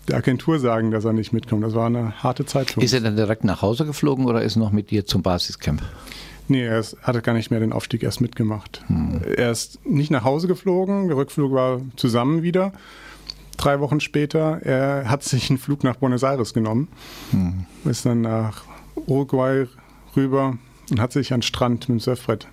der 0.08 0.16
Agentur 0.16 0.58
sagen, 0.58 0.90
dass 0.90 1.04
er 1.04 1.12
nicht 1.12 1.32
mitkommt. 1.32 1.64
Das 1.64 1.74
war 1.74 1.86
eine 1.86 2.22
harte 2.22 2.46
Zeit 2.46 2.70
für 2.70 2.80
uns. 2.80 2.86
Ist 2.86 2.92
er 2.92 3.00
dann 3.00 3.16
direkt 3.16 3.44
nach 3.44 3.62
Hause 3.62 3.86
geflogen 3.86 4.26
oder 4.26 4.42
ist 4.42 4.56
er 4.56 4.60
noch 4.60 4.72
mit 4.72 4.90
dir 4.90 5.06
zum 5.06 5.22
Basiscamp? 5.22 5.82
Nee, 6.48 6.64
er 6.64 6.78
ist, 6.78 6.96
hatte 7.02 7.22
gar 7.22 7.32
nicht 7.32 7.50
mehr 7.50 7.60
den 7.60 7.72
Aufstieg 7.72 8.02
erst 8.02 8.20
mitgemacht. 8.20 8.82
Hm. 8.86 9.20
Er 9.36 9.50
ist 9.50 9.84
nicht 9.84 10.10
nach 10.10 10.22
Hause 10.22 10.46
geflogen, 10.46 11.08
der 11.08 11.16
Rückflug 11.16 11.52
war 11.52 11.80
zusammen 11.96 12.42
wieder. 12.42 12.72
Drei 13.56 13.80
Wochen 13.80 14.00
später, 14.00 14.60
er 14.62 15.08
hat 15.08 15.22
sich 15.22 15.50
einen 15.50 15.58
Flug 15.58 15.84
nach 15.84 15.96
Buenos 15.96 16.22
Aires 16.22 16.54
genommen, 16.54 16.88
hm. 17.30 17.66
ist 17.84 18.06
dann 18.06 18.20
nach 18.22 18.64
Uruguay 18.94 19.66
rüber 20.14 20.58
und 20.90 21.00
hat 21.00 21.12
sich 21.12 21.32
an 21.32 21.40
den 21.40 21.42
Strand 21.42 21.88
mit 21.88 21.98
dem 21.98 22.00
Surfbrett 22.00 22.46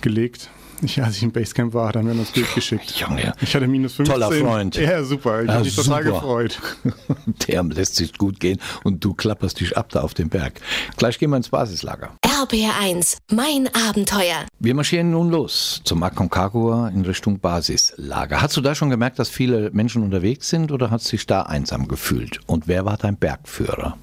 gelegt 0.00 0.50
ich, 0.82 1.02
als 1.02 1.16
ich 1.16 1.22
im 1.22 1.30
Basecamp 1.30 1.74
war, 1.74 1.88
hat 1.88 1.96
er 1.96 2.02
mir 2.02 2.14
das 2.14 2.32
Bild 2.32 2.52
geschickt. 2.54 2.90
Junge. 2.96 3.32
Ich 3.40 3.54
hatte 3.54 3.66
minus 3.66 3.94
15. 3.94 4.14
Toller 4.14 4.32
Freund. 4.32 4.76
Ja, 4.76 5.02
super. 5.04 5.42
Ich 5.42 5.48
ja, 5.48 5.54
habe 5.54 5.64
mich 5.64 5.76
total 5.76 6.02
gefreut. 6.02 6.60
Der 7.48 7.62
lässt 7.62 7.96
sich 7.96 8.18
gut 8.18 8.40
gehen 8.40 8.58
und 8.82 9.04
du 9.04 9.14
klapperst 9.14 9.60
dich 9.60 9.76
ab 9.76 9.90
da 9.90 10.00
auf 10.00 10.14
den 10.14 10.28
Berg. 10.28 10.60
Gleich 10.96 11.18
gehen 11.18 11.30
wir 11.30 11.36
ins 11.36 11.50
Basislager. 11.50 12.10
RBR1, 12.42 13.18
mein 13.30 13.68
Abenteuer. 13.72 14.46
Wir 14.58 14.74
marschieren 14.74 15.12
nun 15.12 15.30
los 15.30 15.80
zum 15.84 16.02
Aconcagua 16.02 16.88
in 16.88 17.02
Richtung 17.02 17.38
Basislager. 17.38 18.42
Hast 18.42 18.56
du 18.56 18.60
da 18.60 18.74
schon 18.74 18.90
gemerkt, 18.90 19.20
dass 19.20 19.28
viele 19.28 19.70
Menschen 19.70 20.02
unterwegs 20.02 20.48
sind 20.48 20.72
oder 20.72 20.90
hast 20.90 21.06
du 21.06 21.10
dich 21.12 21.26
da 21.26 21.42
einsam 21.42 21.86
gefühlt? 21.86 22.40
Und 22.46 22.66
wer 22.66 22.84
war 22.84 22.96
dein 22.96 23.16
Bergführer? 23.16 23.96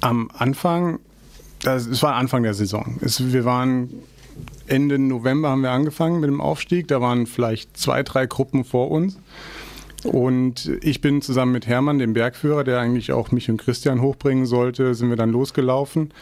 Am 0.00 0.28
Anfang, 0.36 0.98
es 1.64 2.02
war 2.02 2.16
Anfang 2.16 2.42
der 2.42 2.54
Saison. 2.54 2.98
Es, 3.00 3.32
wir 3.32 3.44
waren 3.44 3.90
Ende 4.66 4.98
November 4.98 5.50
haben 5.50 5.62
wir 5.62 5.70
angefangen 5.70 6.18
mit 6.18 6.28
dem 6.28 6.40
Aufstieg. 6.40 6.88
Da 6.88 7.00
waren 7.00 7.28
vielleicht 7.28 7.76
zwei, 7.76 8.02
drei 8.02 8.26
Gruppen 8.26 8.64
vor 8.64 8.90
uns. 8.90 9.18
Und 10.04 10.70
ich 10.82 11.00
bin 11.00 11.22
zusammen 11.22 11.52
mit 11.52 11.66
Hermann, 11.66 11.98
dem 11.98 12.12
Bergführer, 12.12 12.64
der 12.64 12.80
eigentlich 12.80 13.12
auch 13.12 13.30
mich 13.30 13.48
und 13.48 13.56
Christian 13.58 14.02
hochbringen 14.02 14.46
sollte, 14.46 14.94
sind 14.94 15.08
wir 15.08 15.16
dann 15.16 15.30
losgelaufen. 15.30 16.12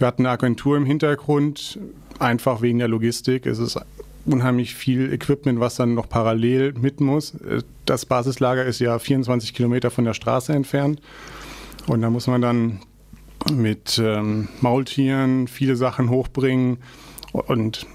Wir 0.00 0.06
hatten 0.06 0.22
eine 0.22 0.30
Agentur 0.30 0.78
im 0.78 0.86
Hintergrund, 0.86 1.78
einfach 2.18 2.62
wegen 2.62 2.78
der 2.78 2.88
Logistik. 2.88 3.44
Es 3.44 3.58
ist 3.58 3.78
unheimlich 4.24 4.74
viel 4.74 5.12
Equipment, 5.12 5.60
was 5.60 5.76
dann 5.76 5.92
noch 5.94 6.08
parallel 6.08 6.72
mit 6.72 7.02
muss. 7.02 7.34
Das 7.84 8.06
Basislager 8.06 8.64
ist 8.64 8.80
ja 8.80 8.98
24 8.98 9.52
Kilometer 9.52 9.90
von 9.90 10.06
der 10.06 10.14
Straße 10.14 10.54
entfernt. 10.54 11.02
Und 11.86 12.00
da 12.00 12.08
muss 12.08 12.26
man 12.28 12.40
dann 12.40 12.80
mit 13.52 14.00
ähm, 14.02 14.48
Maultieren 14.62 15.48
viele 15.48 15.76
Sachen 15.76 16.08
hochbringen 16.08 16.78
und 17.32 17.86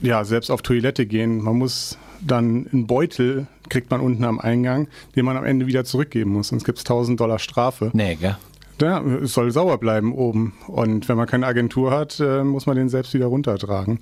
ja, 0.00 0.24
selbst 0.24 0.50
auf 0.50 0.62
Toilette 0.62 1.06
gehen. 1.06 1.42
Man 1.42 1.58
muss 1.58 1.96
dann 2.20 2.66
einen 2.72 2.88
Beutel, 2.88 3.46
kriegt 3.68 3.92
man 3.92 4.00
unten 4.00 4.24
am 4.24 4.40
Eingang, 4.40 4.88
den 5.14 5.24
man 5.24 5.36
am 5.36 5.44
Ende 5.44 5.68
wieder 5.68 5.84
zurückgeben 5.84 6.32
muss. 6.32 6.48
Sonst 6.48 6.64
gibt 6.64 6.78
es 6.78 6.84
1000 6.84 7.20
Dollar 7.20 7.38
Strafe. 7.38 7.90
Nee, 7.92 8.16
gell? 8.16 8.36
Ja, 8.80 9.02
es 9.02 9.34
soll 9.34 9.50
sauer 9.50 9.78
bleiben 9.78 10.12
oben. 10.14 10.54
Und 10.66 11.08
wenn 11.08 11.16
man 11.16 11.26
keine 11.26 11.46
Agentur 11.46 11.90
hat, 11.90 12.20
äh, 12.20 12.44
muss 12.44 12.66
man 12.66 12.76
den 12.76 12.88
selbst 12.88 13.14
wieder 13.14 13.26
runtertragen. 13.26 14.00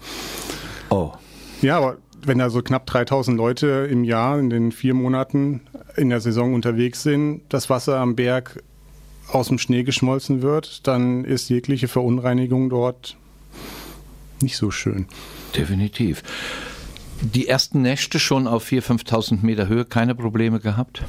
Oh. 0.90 1.12
Ja, 1.60 1.78
aber 1.78 1.98
wenn 2.24 2.38
da 2.38 2.50
so 2.50 2.62
knapp 2.62 2.86
3000 2.86 3.36
Leute 3.36 3.88
im 3.90 4.04
Jahr 4.04 4.38
in 4.38 4.50
den 4.50 4.72
vier 4.72 4.94
Monaten 4.94 5.62
in 5.96 6.10
der 6.10 6.20
Saison 6.20 6.54
unterwegs 6.54 7.02
sind, 7.02 7.42
das 7.48 7.70
Wasser 7.70 7.98
am 7.98 8.16
Berg 8.16 8.62
aus 9.30 9.48
dem 9.48 9.58
Schnee 9.58 9.82
geschmolzen 9.82 10.42
wird, 10.42 10.86
dann 10.86 11.24
ist 11.24 11.48
jegliche 11.48 11.88
Verunreinigung 11.88 12.70
dort 12.70 13.16
nicht 14.40 14.56
so 14.56 14.70
schön. 14.70 15.06
Definitiv. 15.56 16.22
Die 17.20 17.48
ersten 17.48 17.82
Nächte 17.82 18.20
schon 18.20 18.46
auf 18.46 18.64
4.000, 18.64 19.04
5.000 19.04 19.38
Meter 19.42 19.66
Höhe, 19.66 19.84
keine 19.84 20.14
Probleme 20.14 20.60
gehabt? 20.60 21.04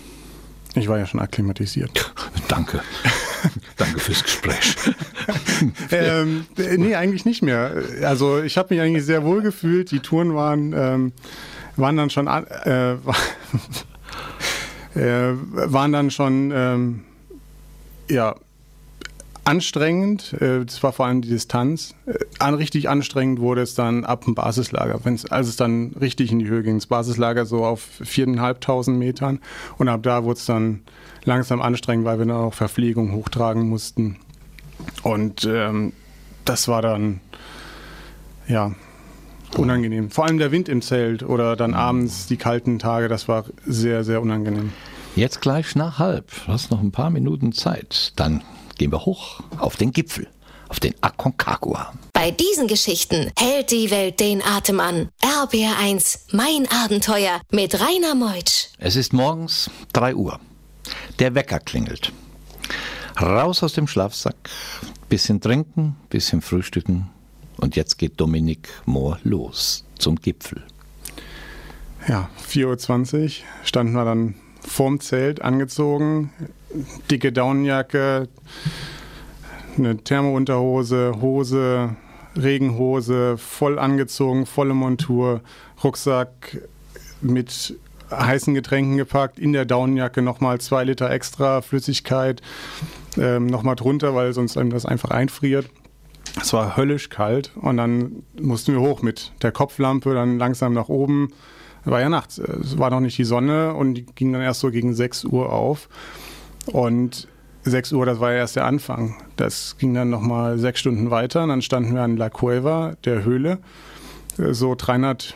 Ich 0.76 0.88
war 0.88 0.98
ja 0.98 1.06
schon 1.06 1.20
akklimatisiert. 1.20 2.14
Danke. 2.48 2.82
Danke 3.78 4.00
fürs 4.00 4.24
Gespräch. 4.24 4.76
ähm, 5.92 6.46
nee, 6.58 6.96
eigentlich 6.96 7.26
nicht 7.26 7.42
mehr. 7.42 7.74
Also 8.04 8.42
ich 8.42 8.58
habe 8.58 8.74
mich 8.74 8.84
eigentlich 8.84 9.06
sehr 9.06 9.24
wohl 9.24 9.42
gefühlt. 9.42 9.92
Die 9.92 10.00
Touren 10.00 10.36
waren, 10.36 10.74
ähm, 10.74 11.12
waren 11.76 11.98
dann 11.98 12.10
schon 12.10 12.28
äh, 12.28 12.94
äh, 14.96 15.34
waren 15.54 15.92
dann 15.92 16.12
schon 16.12 16.52
ähm, 16.54 17.04
ja 18.10 18.36
anstrengend. 19.46 20.34
Äh, 20.34 20.66
das 20.66 20.82
war 20.84 20.94
vor 20.94 21.06
allem 21.06 21.22
die 21.22 21.30
Distanz. 21.30 21.96
Äh, 22.06 22.44
richtig 22.46 22.90
anstrengend 22.90 23.40
wurde 23.40 23.62
es 23.62 23.76
dann 23.76 24.06
ab 24.06 24.26
dem 24.26 24.36
Basislager, 24.36 25.00
wenn's, 25.04 25.26
als 25.26 25.48
es 25.48 25.56
dann 25.56 25.96
richtig 26.00 26.32
in 26.32 26.40
die 26.40 26.48
Höhe 26.48 26.64
ging. 26.64 26.78
Das 26.78 26.88
Basislager 26.88 27.46
so 27.46 27.66
auf 27.66 27.88
4.500 28.02 28.92
Metern. 28.92 29.40
Und 29.78 29.90
ab 29.90 30.04
da 30.04 30.24
wurde 30.24 30.40
es 30.40 30.46
dann 30.46 30.82
langsam 31.24 31.62
anstrengend, 31.62 32.06
weil 32.06 32.20
wir 32.20 32.26
dann 32.26 32.36
auch 32.36 32.54
Verpflegung 32.54 33.14
hochtragen 33.14 33.68
mussten. 33.68 34.18
Und 35.04 35.46
ähm, 35.46 35.94
das 36.46 36.68
war 36.68 36.82
dann, 36.82 37.20
ja, 38.48 38.74
unangenehm. 39.58 40.12
Vor 40.12 40.26
allem 40.26 40.38
der 40.38 40.52
Wind 40.52 40.70
im 40.70 40.82
Zelt 40.82 41.24
oder 41.24 41.56
dann 41.56 41.74
abends 41.74 42.28
die 42.28 42.38
kalten 42.38 42.80
Tage, 42.80 43.08
das 43.08 43.28
war 43.28 43.46
sehr, 43.66 44.04
sehr 44.04 44.22
unangenehm. 44.22 44.72
Jetzt 45.16 45.42
gleich 45.42 45.76
nach 45.76 46.00
halb. 46.00 46.32
Du 46.46 46.52
hast 46.52 46.72
noch 46.72 46.82
ein 46.82 46.92
paar 46.92 47.10
Minuten 47.10 47.52
Zeit. 47.52 48.14
Dann 48.16 48.42
gehen 48.80 48.92
wir 48.92 49.06
hoch 49.06 49.42
auf 49.60 49.76
den 49.76 49.92
Gipfel, 49.92 50.28
auf 50.70 50.80
den 50.80 50.96
Aconcagua. 51.02 51.94
Bei 52.14 52.32
diesen 52.32 52.68
Geschichten 52.68 53.30
hält 53.38 53.72
die 53.72 53.92
Welt 53.92 54.20
den 54.20 54.42
Atem 54.42 54.80
an. 54.80 55.10
RBR1, 55.22 56.22
mein 56.32 56.68
Abenteuer 56.72 57.42
mit 57.52 57.80
Rainer 57.80 58.16
Meutsch. 58.16 58.70
Es 58.80 58.96
ist 58.96 59.14
morgens 59.14 59.70
3 59.94 60.16
Uhr. 60.16 60.40
Der 61.20 61.36
Wecker 61.36 61.60
klingelt. 61.60 62.12
Raus 63.22 63.62
aus 63.64 63.74
dem 63.74 63.88
Schlafsack, 63.88 64.50
bisschen 65.10 65.42
trinken, 65.42 65.98
bisschen 66.10 66.42
frühstücken. 66.42 67.10
Und 67.58 67.76
jetzt 67.76 67.98
geht 67.98 68.20
Dominik 68.20 68.70
Mohr 68.86 69.20
los 69.24 69.84
zum 69.98 70.16
Gipfel. 70.16 70.64
Ja, 72.08 72.30
4.20 72.50 73.24
Uhr 73.24 73.30
standen 73.66 73.94
wir 73.94 74.06
dann 74.06 74.36
vorm 74.66 75.02
Zelt 75.02 75.42
angezogen, 75.42 76.32
dicke 77.10 77.32
Daunenjacke, 77.32 78.28
eine 79.78 79.98
Thermounterhose, 79.98 81.16
Hose, 81.22 81.96
Regenhose, 82.36 83.38
voll 83.38 83.80
angezogen, 83.80 84.46
volle 84.46 84.74
Montur, 84.74 85.42
Rucksack 85.84 86.62
mit 87.22 87.76
heißen 88.12 88.54
Getränken 88.54 88.98
gepackt, 88.98 89.40
in 89.40 89.54
der 89.54 89.66
Daunenjacke 89.66 90.22
nochmal 90.22 90.60
zwei 90.60 90.84
Liter 90.84 91.12
extra 91.12 91.62
Flüssigkeit, 91.62 92.42
ähm, 93.18 93.46
nochmal 93.46 93.76
drunter, 93.76 94.16
weil 94.16 94.34
sonst 94.34 94.58
einem 94.58 94.72
das 94.72 94.86
einfach 94.86 95.12
einfriert. 95.12 95.70
Es 96.42 96.54
war 96.54 96.78
höllisch 96.78 97.10
kalt 97.10 97.52
und 97.56 97.78
dann 97.78 98.24
mussten 98.40 98.74
wir 98.74 98.82
hoch 98.82 99.02
mit 99.02 99.34
der 99.42 99.52
Kopflampe, 99.52 100.14
dann 100.14 100.38
langsam 100.38 100.74
nach 100.74 100.90
oben. 100.90 101.34
War 101.86 102.02
ja 102.02 102.10
nachts, 102.10 102.38
es 102.38 102.78
war 102.78 102.90
noch 102.90 103.00
nicht 103.00 103.18
die 103.18 103.24
Sonne 103.24 103.74
und 103.74 103.94
die 103.96 104.06
ging 104.06 104.34
dann 104.34 104.42
erst 104.42 104.60
so 104.60 104.70
gegen 104.70 104.94
6 104.94 105.26
Uhr 105.26 105.52
auf. 105.52 105.90
Und 106.72 107.28
6 107.64 107.92
Uhr, 107.94 108.06
das 108.06 108.20
war 108.20 108.32
ja 108.32 108.38
erst 108.38 108.56
der 108.56 108.66
Anfang. 108.66 109.16
Das 109.36 109.78
ging 109.78 109.94
dann 109.94 110.10
nochmal 110.10 110.58
sechs 110.58 110.80
Stunden 110.80 111.12
weiter. 111.12 111.44
Und 111.44 111.50
dann 111.50 111.62
standen 111.62 111.94
wir 111.94 112.02
an 112.02 112.18
La 112.18 112.30
Cueva, 112.30 112.94
der 113.06 113.24
Höhle, 113.24 113.60
so 114.38 114.76
300, 114.76 115.36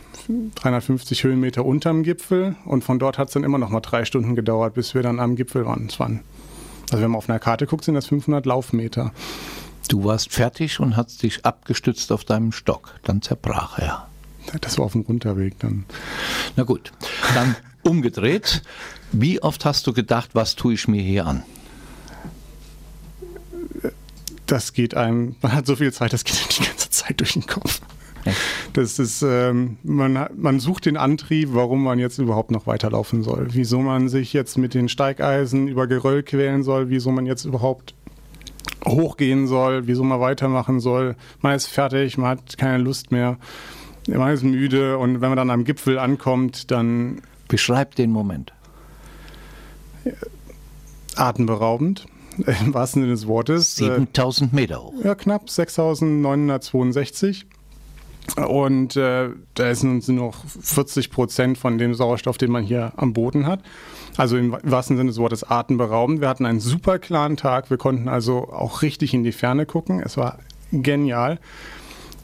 350 0.54 1.24
Höhenmeter 1.24 1.64
unterm 1.64 2.02
Gipfel. 2.02 2.56
Und 2.64 2.84
von 2.84 2.98
dort 2.98 3.18
hat 3.18 3.28
es 3.28 3.34
dann 3.34 3.44
immer 3.44 3.58
noch 3.58 3.70
mal 3.70 3.80
drei 3.80 4.04
Stunden 4.04 4.34
gedauert, 4.34 4.74
bis 4.74 4.94
wir 4.94 5.02
dann 5.02 5.20
am 5.20 5.36
Gipfel 5.36 5.66
waren. 5.66 5.88
Das 5.88 6.00
waren 6.00 6.20
also 6.90 7.02
wenn 7.02 7.10
man 7.10 7.18
auf 7.18 7.28
einer 7.28 7.38
Karte 7.38 7.66
guckt, 7.66 7.84
sind 7.84 7.94
das 7.94 8.06
500 8.06 8.46
Laufmeter. 8.46 9.12
Du 9.88 10.04
warst 10.04 10.32
fertig 10.32 10.80
und 10.80 10.96
hast 10.96 11.22
dich 11.22 11.44
abgestützt 11.44 12.12
auf 12.12 12.24
deinem 12.24 12.52
Stock. 12.52 12.94
Dann 13.02 13.22
zerbrach 13.22 13.78
er. 13.78 14.08
Das 14.60 14.78
war 14.78 14.84
auf 14.84 14.92
dem 14.92 15.02
Runterweg 15.02 15.58
dann. 15.58 15.86
Na 16.56 16.64
gut, 16.64 16.92
dann 17.34 17.56
umgedreht. 17.84 18.62
Wie 19.12 19.42
oft 19.42 19.64
hast 19.64 19.86
du 19.86 19.92
gedacht, 19.92 20.30
was 20.32 20.56
tue 20.56 20.74
ich 20.74 20.88
mir 20.88 21.02
hier 21.02 21.26
an? 21.26 21.42
Das 24.46 24.72
geht 24.72 24.94
einem, 24.94 25.36
man 25.40 25.52
hat 25.52 25.66
so 25.66 25.76
viel 25.76 25.92
Zeit, 25.92 26.12
das 26.12 26.24
geht 26.24 26.58
die 26.58 26.64
ganze 26.64 26.90
Zeit 26.90 27.20
durch 27.20 27.32
den 27.32 27.46
Kopf. 27.46 27.80
Das 28.72 28.98
ist, 28.98 29.22
ähm, 29.22 29.76
man, 29.82 30.28
man 30.36 30.58
sucht 30.58 30.86
den 30.86 30.96
Antrieb, 30.96 31.50
warum 31.52 31.82
man 31.82 31.98
jetzt 31.98 32.18
überhaupt 32.18 32.50
noch 32.50 32.66
weiterlaufen 32.66 33.22
soll. 33.22 33.48
Wieso 33.50 33.80
man 33.80 34.08
sich 34.08 34.32
jetzt 34.32 34.56
mit 34.58 34.74
den 34.74 34.88
Steigeisen 34.88 35.68
über 35.68 35.86
Geröll 35.86 36.22
quälen 36.22 36.62
soll, 36.62 36.88
wieso 36.88 37.10
man 37.10 37.26
jetzt 37.26 37.44
überhaupt 37.44 37.94
hochgehen 38.86 39.46
soll, 39.46 39.86
wieso 39.86 40.04
man 40.04 40.20
weitermachen 40.20 40.80
soll. 40.80 41.16
Man 41.40 41.54
ist 41.54 41.66
fertig, 41.66 42.18
man 42.18 42.30
hat 42.30 42.58
keine 42.58 42.82
Lust 42.82 43.12
mehr, 43.12 43.38
man 44.08 44.32
ist 44.32 44.42
müde 44.42 44.98
und 44.98 45.20
wenn 45.20 45.28
man 45.28 45.36
dann 45.36 45.50
am 45.50 45.64
Gipfel 45.64 45.98
ankommt, 45.98 46.70
dann 46.70 47.22
Beschreib 47.48 47.94
den 47.94 48.10
Moment. 48.10 48.52
atemberaubend, 51.16 52.06
im 52.60 52.74
wahrsten 52.74 53.02
Sinne 53.02 53.14
des 53.14 53.26
Wortes. 53.26 53.76
7000 53.76 54.52
Meter 54.52 54.82
hoch. 54.82 54.92
Ja, 55.02 55.14
knapp 55.14 55.48
6962. 55.48 57.46
Und 58.48 58.96
äh, 58.96 59.28
da 59.52 59.74
sind 59.74 60.08
noch 60.08 60.44
40 60.46 61.10
Prozent 61.10 61.58
von 61.58 61.76
dem 61.76 61.94
Sauerstoff, 61.94 62.38
den 62.38 62.50
man 62.50 62.64
hier 62.64 62.92
am 62.96 63.12
Boden 63.12 63.46
hat. 63.46 63.60
Also 64.16 64.38
im 64.38 64.56
wahrsten 64.62 64.96
Sinne 64.96 65.10
des 65.10 65.18
Wortes 65.18 65.44
atemberaubend. 65.44 66.20
Wir 66.20 66.28
hatten 66.28 66.46
einen 66.46 66.60
super 66.60 66.98
klaren 66.98 67.36
Tag. 67.36 67.68
Wir 67.70 67.76
konnten 67.76 68.08
also 68.08 68.48
auch 68.50 68.82
richtig 68.82 69.12
in 69.12 69.24
die 69.24 69.32
Ferne 69.32 69.66
gucken. 69.66 70.00
Es 70.00 70.16
war 70.16 70.38
genial. 70.72 71.38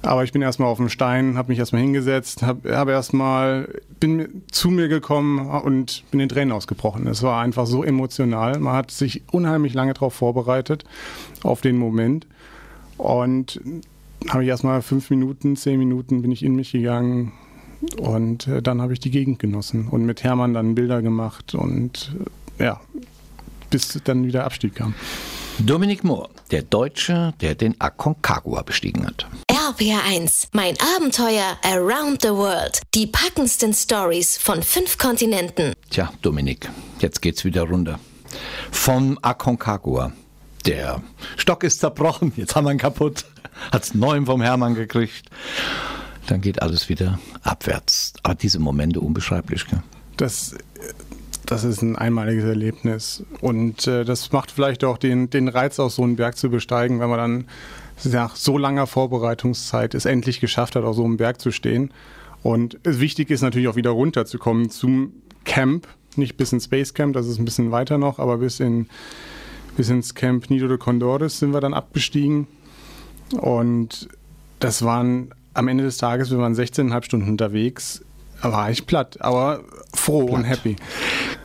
Aber 0.02 0.25
ich 0.25 0.33
bin 0.33 0.40
erstmal 0.40 0.69
auf 0.69 0.78
dem 0.78 0.88
Stein, 0.88 1.37
habe 1.37 1.52
mich 1.52 1.59
erstmal 1.59 1.83
hingesetzt, 1.83 2.42
habe 2.42 2.75
hab 2.75 2.88
erstmal, 2.88 3.69
bin 3.99 4.42
zu 4.50 4.71
mir 4.71 4.88
gekommen 4.88 5.47
und 5.47 6.04
bin 6.11 6.21
in 6.21 6.28
Tränen 6.28 6.52
ausgebrochen. 6.52 7.07
Es 7.07 7.23
war 7.23 7.42
einfach 7.42 7.66
so 7.66 7.85
emotional. 7.85 8.59
Man 8.61 8.75
hat 8.75 8.90
sich 8.90 9.23
unheimlich 9.30 9.75
lange 9.75 9.92
darauf 9.92 10.14
vorbereitet, 10.14 10.85
auf 11.42 11.61
den 11.61 11.76
Moment. 11.76 12.26
Und 12.97 13.61
habe 14.28 14.42
ich 14.42 14.49
erstmal 14.49 14.83
fünf 14.83 15.11
Minuten, 15.11 15.57
zehn 15.57 15.78
Minuten 15.78 16.23
bin 16.23 16.33
ich 16.33 16.42
in 16.42 16.54
mich 16.54 16.73
gegangen 16.73 17.33
und 17.99 18.47
äh, 18.47 18.61
dann 18.61 18.83
habe 18.83 18.92
ich 18.92 19.00
die 19.00 19.11
Gegend 19.11 19.38
genossen 19.38 19.88
und 19.88 20.04
mit 20.04 20.23
Hermann 20.23 20.52
dann 20.52 20.75
Bilder 20.75 21.00
gemacht 21.00 21.54
und 21.54 22.14
äh, 22.59 22.64
ja, 22.64 22.80
bis 23.71 23.99
dann 24.04 24.26
wieder 24.26 24.45
Abstieg 24.45 24.75
kam. 24.75 24.95
Dominik 25.59 26.04
Mohr, 26.04 26.28
der 26.50 26.62
Deutsche, 26.62 27.35
der 27.40 27.54
den 27.54 27.80
Aconcagua 27.80 28.62
bestiegen 28.62 29.07
hat. 29.07 29.26
RPR1, 29.71 30.49
mein 30.53 30.75
Abenteuer 30.97 31.57
Around 31.62 32.23
the 32.23 32.31
World. 32.31 32.81
Die 32.93 33.07
packendsten 33.07 33.73
Stories 33.73 34.37
von 34.37 34.65
fünf 34.65 34.99
Kontinenten. 34.99 35.75
Tja, 35.91 36.12
Dominik, 36.23 36.69
jetzt 36.99 37.23
geht's 37.23 37.45
wieder 37.45 37.62
runter. 37.62 38.00
Vom 38.73 39.17
Aconcagua. 39.23 40.12
Der 40.67 41.00
Stock 41.37 41.62
ist 41.62 41.79
zerbrochen, 41.79 42.33
jetzt 42.37 42.57
haben 42.57 42.65
wir 42.65 42.73
ihn 42.73 42.79
kaputt. 42.79 43.27
Hat's 43.71 43.95
neuen 43.95 44.27
vom 44.27 44.43
Hermann 44.43 44.75
gekriegt. 44.75 45.31
Dann 46.27 46.41
geht 46.41 46.62
alles 46.62 46.89
wieder 46.89 47.21
abwärts. 47.43 48.15
Aber 48.25 48.35
diese 48.35 48.59
Momente 48.59 48.99
unbeschreiblich, 48.99 49.69
gell? 49.69 49.85
Das 50.17 50.57
das 51.47 51.65
ist 51.65 51.83
ein 51.83 51.97
einmaliges 51.97 52.45
Erlebnis. 52.45 53.25
Und 53.41 53.87
äh, 53.87 54.05
das 54.05 54.31
macht 54.31 54.53
vielleicht 54.53 54.85
auch 54.85 54.99
den, 54.99 55.31
den 55.31 55.49
Reiz 55.49 55.81
aus, 55.81 55.97
so 55.97 56.05
einen 56.05 56.17
Berg 56.17 56.37
zu 56.37 56.49
besteigen, 56.49 57.00
wenn 57.00 57.11
man 57.11 57.19
dann 57.19 57.45
nach 58.04 58.37
so 58.37 58.59
langer 58.59 58.87
Vorbereitungszeit 58.87 59.95
es 59.95 60.04
endlich 60.04 60.40
geschafft 60.40 60.76
hat, 60.76 60.85
auf 60.85 60.97
so 60.97 61.04
einem 61.04 61.16
Berg 61.16 61.40
zu 61.40 61.50
stehen. 61.50 61.92
Und 62.42 62.78
wichtig 62.83 63.30
ist 63.30 63.42
natürlich 63.42 63.69
auch 63.69 63.76
wieder 63.76 63.90
runterzukommen 63.90 64.71
zum 64.71 65.12
Camp, 65.45 65.87
nicht 66.16 66.37
bis 66.37 66.52
ins 66.52 66.64
Space 66.64 66.95
Camp, 66.95 67.14
das 67.14 67.26
ist 67.26 67.38
ein 67.38 67.45
bisschen 67.45 67.71
weiter 67.71 67.99
noch, 67.99 68.19
aber 68.19 68.38
bis, 68.38 68.61
in, 68.61 68.88
bis 69.76 69.90
ins 69.90 70.14
Camp 70.14 70.50
Nido 70.50 70.69
de 70.69 70.78
Condores 70.78 71.38
sind 71.38 71.52
wir 71.52 71.61
dann 71.61 71.75
abgestiegen. 71.75 72.47
Und 73.33 74.09
das 74.59 74.83
waren 74.83 75.35
am 75.54 75.69
Ende 75.69 75.85
des 75.85 75.99
Tages, 75.99 76.30
wir 76.30 76.38
waren 76.38 76.54
16,5 76.54 77.04
Stunden 77.04 77.28
unterwegs, 77.28 78.02
war 78.42 78.71
ich 78.71 78.87
platt, 78.87 79.21
aber 79.21 79.61
froh 79.95 80.26
platt. 80.26 80.38
und 80.38 80.45
happy. 80.45 80.76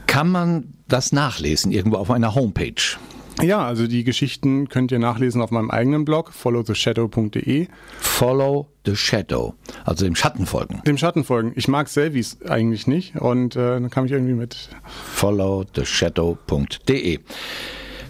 Kann 0.07 0.31
man 0.31 0.73
das 0.87 1.11
nachlesen 1.11 1.71
irgendwo 1.71 1.97
auf 1.97 2.09
einer 2.09 2.35
Homepage? 2.35 2.97
Ja, 3.41 3.65
also 3.65 3.87
die 3.87 4.03
Geschichten 4.03 4.69
könnt 4.69 4.91
ihr 4.91 4.99
nachlesen 4.99 5.41
auf 5.41 5.49
meinem 5.51 5.69
eigenen 5.69 6.05
Blog, 6.05 6.31
followtheshadow.de. 6.31 7.67
Follow 7.99 8.69
the 8.85 8.95
Shadow, 8.95 9.55
also 9.83 10.05
dem 10.05 10.15
Schatten 10.15 10.45
folgen. 10.45 10.81
Dem 10.85 10.97
Schatten 10.97 11.25
folgen. 11.25 11.51
Ich 11.55 11.67
mag 11.67 11.89
Selfies 11.89 12.37
eigentlich 12.47 12.87
nicht 12.87 13.17
und 13.17 13.55
äh, 13.55 13.79
dann 13.79 13.89
kam 13.89 14.05
ich 14.05 14.13
irgendwie 14.13 14.35
mit. 14.35 14.69
followtheshadow.de. 15.13 17.19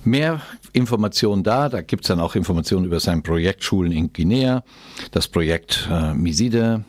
Mehr 0.04 0.42
Informationen 0.74 1.44
da, 1.44 1.70
da 1.70 1.82
gibt 1.82 2.04
es 2.04 2.10
dann 2.10 2.20
auch 2.20 2.36
Informationen 2.36 2.86
über 2.86 3.00
sein 3.00 3.24
Projekt 3.24 3.64
Schulen 3.64 3.92
in 3.92 4.14
Guinea, 4.14 4.64
das 5.10 5.28
Projekt 5.28 5.90
äh, 5.92 6.14
Miside 6.14 6.86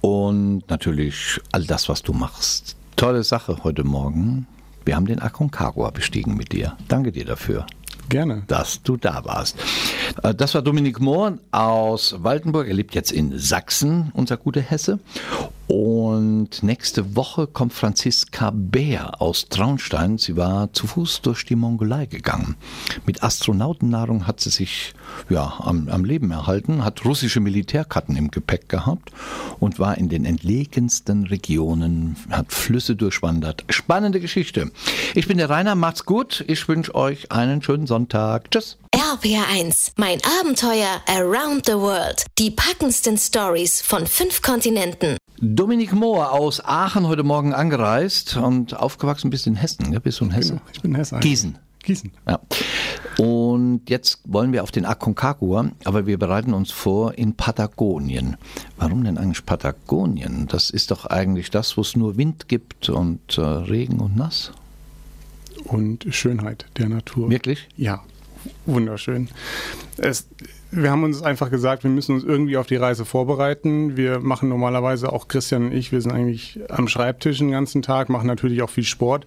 und 0.00 0.62
natürlich 0.70 1.38
all 1.52 1.64
das, 1.64 1.90
was 1.90 2.02
du 2.02 2.14
machst. 2.14 2.78
Tolle 2.96 3.22
Sache 3.22 3.58
heute 3.64 3.84
Morgen. 3.84 4.46
Wir 4.84 4.96
haben 4.96 5.06
den 5.06 5.20
Aconcagua 5.20 5.90
bestiegen 5.90 6.36
mit 6.36 6.52
dir. 6.52 6.76
Danke 6.88 7.10
dir 7.10 7.24
dafür. 7.24 7.64
Gerne. 8.08 8.42
Dass 8.46 8.82
du 8.82 8.96
da 8.96 9.24
warst. 9.24 9.56
Äh, 10.22 10.34
das 10.34 10.54
war 10.54 10.62
Dominik 10.62 11.00
Mohr 11.00 11.38
aus 11.50 12.16
Waldenburg. 12.18 12.68
Er 12.68 12.74
lebt 12.74 12.94
jetzt 12.94 13.12
in 13.12 13.38
Sachsen, 13.38 14.10
unser 14.14 14.36
guter 14.36 14.60
Hesse. 14.60 14.98
Und 15.66 16.62
nächste 16.62 17.16
Woche 17.16 17.46
kommt 17.46 17.72
Franziska 17.72 18.52
Bär 18.54 19.20
aus 19.22 19.48
Traunstein. 19.48 20.18
Sie 20.18 20.36
war 20.36 20.72
zu 20.72 20.86
Fuß 20.86 21.22
durch 21.22 21.46
die 21.46 21.56
Mongolei 21.56 22.04
gegangen. 22.06 22.56
Mit 23.06 23.22
Astronautennahrung 23.22 24.26
hat 24.26 24.40
sie 24.40 24.50
sich 24.50 24.92
ja, 25.30 25.54
am, 25.60 25.88
am 25.88 26.04
Leben 26.04 26.30
erhalten, 26.30 26.84
hat 26.84 27.04
russische 27.06 27.40
Militärkarten 27.40 28.16
im 28.16 28.30
Gepäck 28.30 28.68
gehabt 28.68 29.10
und 29.58 29.78
war 29.78 29.96
in 29.96 30.10
den 30.10 30.26
entlegensten 30.26 31.24
Regionen, 31.26 32.16
hat 32.30 32.52
Flüsse 32.52 32.94
durchwandert. 32.94 33.64
Spannende 33.70 34.20
Geschichte. 34.20 34.70
Ich 35.14 35.26
bin 35.28 35.38
der 35.38 35.48
Rainer, 35.48 35.74
macht's 35.74 36.04
gut. 36.04 36.44
Ich 36.46 36.68
wünsche 36.68 36.94
euch 36.94 37.32
einen 37.32 37.62
schönen 37.62 37.86
Sonntag. 37.86 38.50
Tschüss. 38.50 38.76
RPR1, 38.94 39.92
mein 39.96 40.20
Abenteuer 40.40 41.00
Around 41.08 41.66
the 41.66 41.72
World. 41.72 42.26
Die 42.38 42.50
packendsten 42.50 43.16
Stories 43.16 43.80
von 43.80 44.06
fünf 44.06 44.42
Kontinenten. 44.42 45.16
Dominik 45.46 45.92
Mohr 45.92 46.32
aus 46.32 46.64
Aachen 46.64 47.06
heute 47.06 47.22
Morgen 47.22 47.52
angereist 47.52 48.38
und 48.38 48.74
aufgewachsen 48.74 49.28
bist 49.28 49.46
in 49.46 49.56
Hessen. 49.56 49.92
Ja, 49.92 49.98
bist 49.98 50.20
du 50.20 50.24
in 50.24 50.30
Hessen? 50.30 50.56
Genau, 50.56 50.70
ich 50.72 50.80
bin 50.80 50.92
in 50.92 50.96
Hessen. 50.96 51.20
Gießen. 51.20 51.58
Gießen. 51.82 52.12
Ja. 52.26 52.40
Und 53.18 53.82
jetzt 53.90 54.20
wollen 54.24 54.54
wir 54.54 54.62
auf 54.62 54.70
den 54.70 54.86
Aconcagua, 54.86 55.70
aber 55.84 56.06
wir 56.06 56.18
bereiten 56.18 56.54
uns 56.54 56.70
vor 56.70 57.18
in 57.18 57.34
Patagonien. 57.34 58.38
Warum 58.78 59.04
denn 59.04 59.18
eigentlich 59.18 59.44
Patagonien? 59.44 60.46
Das 60.48 60.70
ist 60.70 60.90
doch 60.90 61.04
eigentlich 61.04 61.50
das, 61.50 61.76
wo 61.76 61.82
es 61.82 61.94
nur 61.94 62.16
Wind 62.16 62.48
gibt 62.48 62.88
und 62.88 63.36
äh, 63.36 63.42
Regen 63.42 64.00
und 64.00 64.16
nass. 64.16 64.50
Und 65.64 66.06
Schönheit 66.08 66.64
der 66.78 66.88
Natur. 66.88 67.28
Wirklich? 67.28 67.68
Ja, 67.76 68.02
wunderschön. 68.66 69.28
Es, 69.98 70.28
wir 70.70 70.90
haben 70.90 71.04
uns 71.04 71.22
einfach 71.22 71.50
gesagt, 71.50 71.84
wir 71.84 71.90
müssen 71.90 72.14
uns 72.14 72.24
irgendwie 72.24 72.56
auf 72.56 72.66
die 72.66 72.76
Reise 72.76 73.04
vorbereiten. 73.04 73.96
Wir 73.96 74.20
machen 74.20 74.48
normalerweise 74.48 75.12
auch 75.12 75.28
Christian 75.28 75.66
und 75.66 75.72
ich, 75.72 75.92
wir 75.92 76.00
sind 76.00 76.12
eigentlich 76.12 76.60
am 76.68 76.88
Schreibtisch 76.88 77.38
den 77.38 77.50
ganzen 77.50 77.82
Tag, 77.82 78.08
machen 78.08 78.26
natürlich 78.26 78.62
auch 78.62 78.70
viel 78.70 78.84
Sport. 78.84 79.26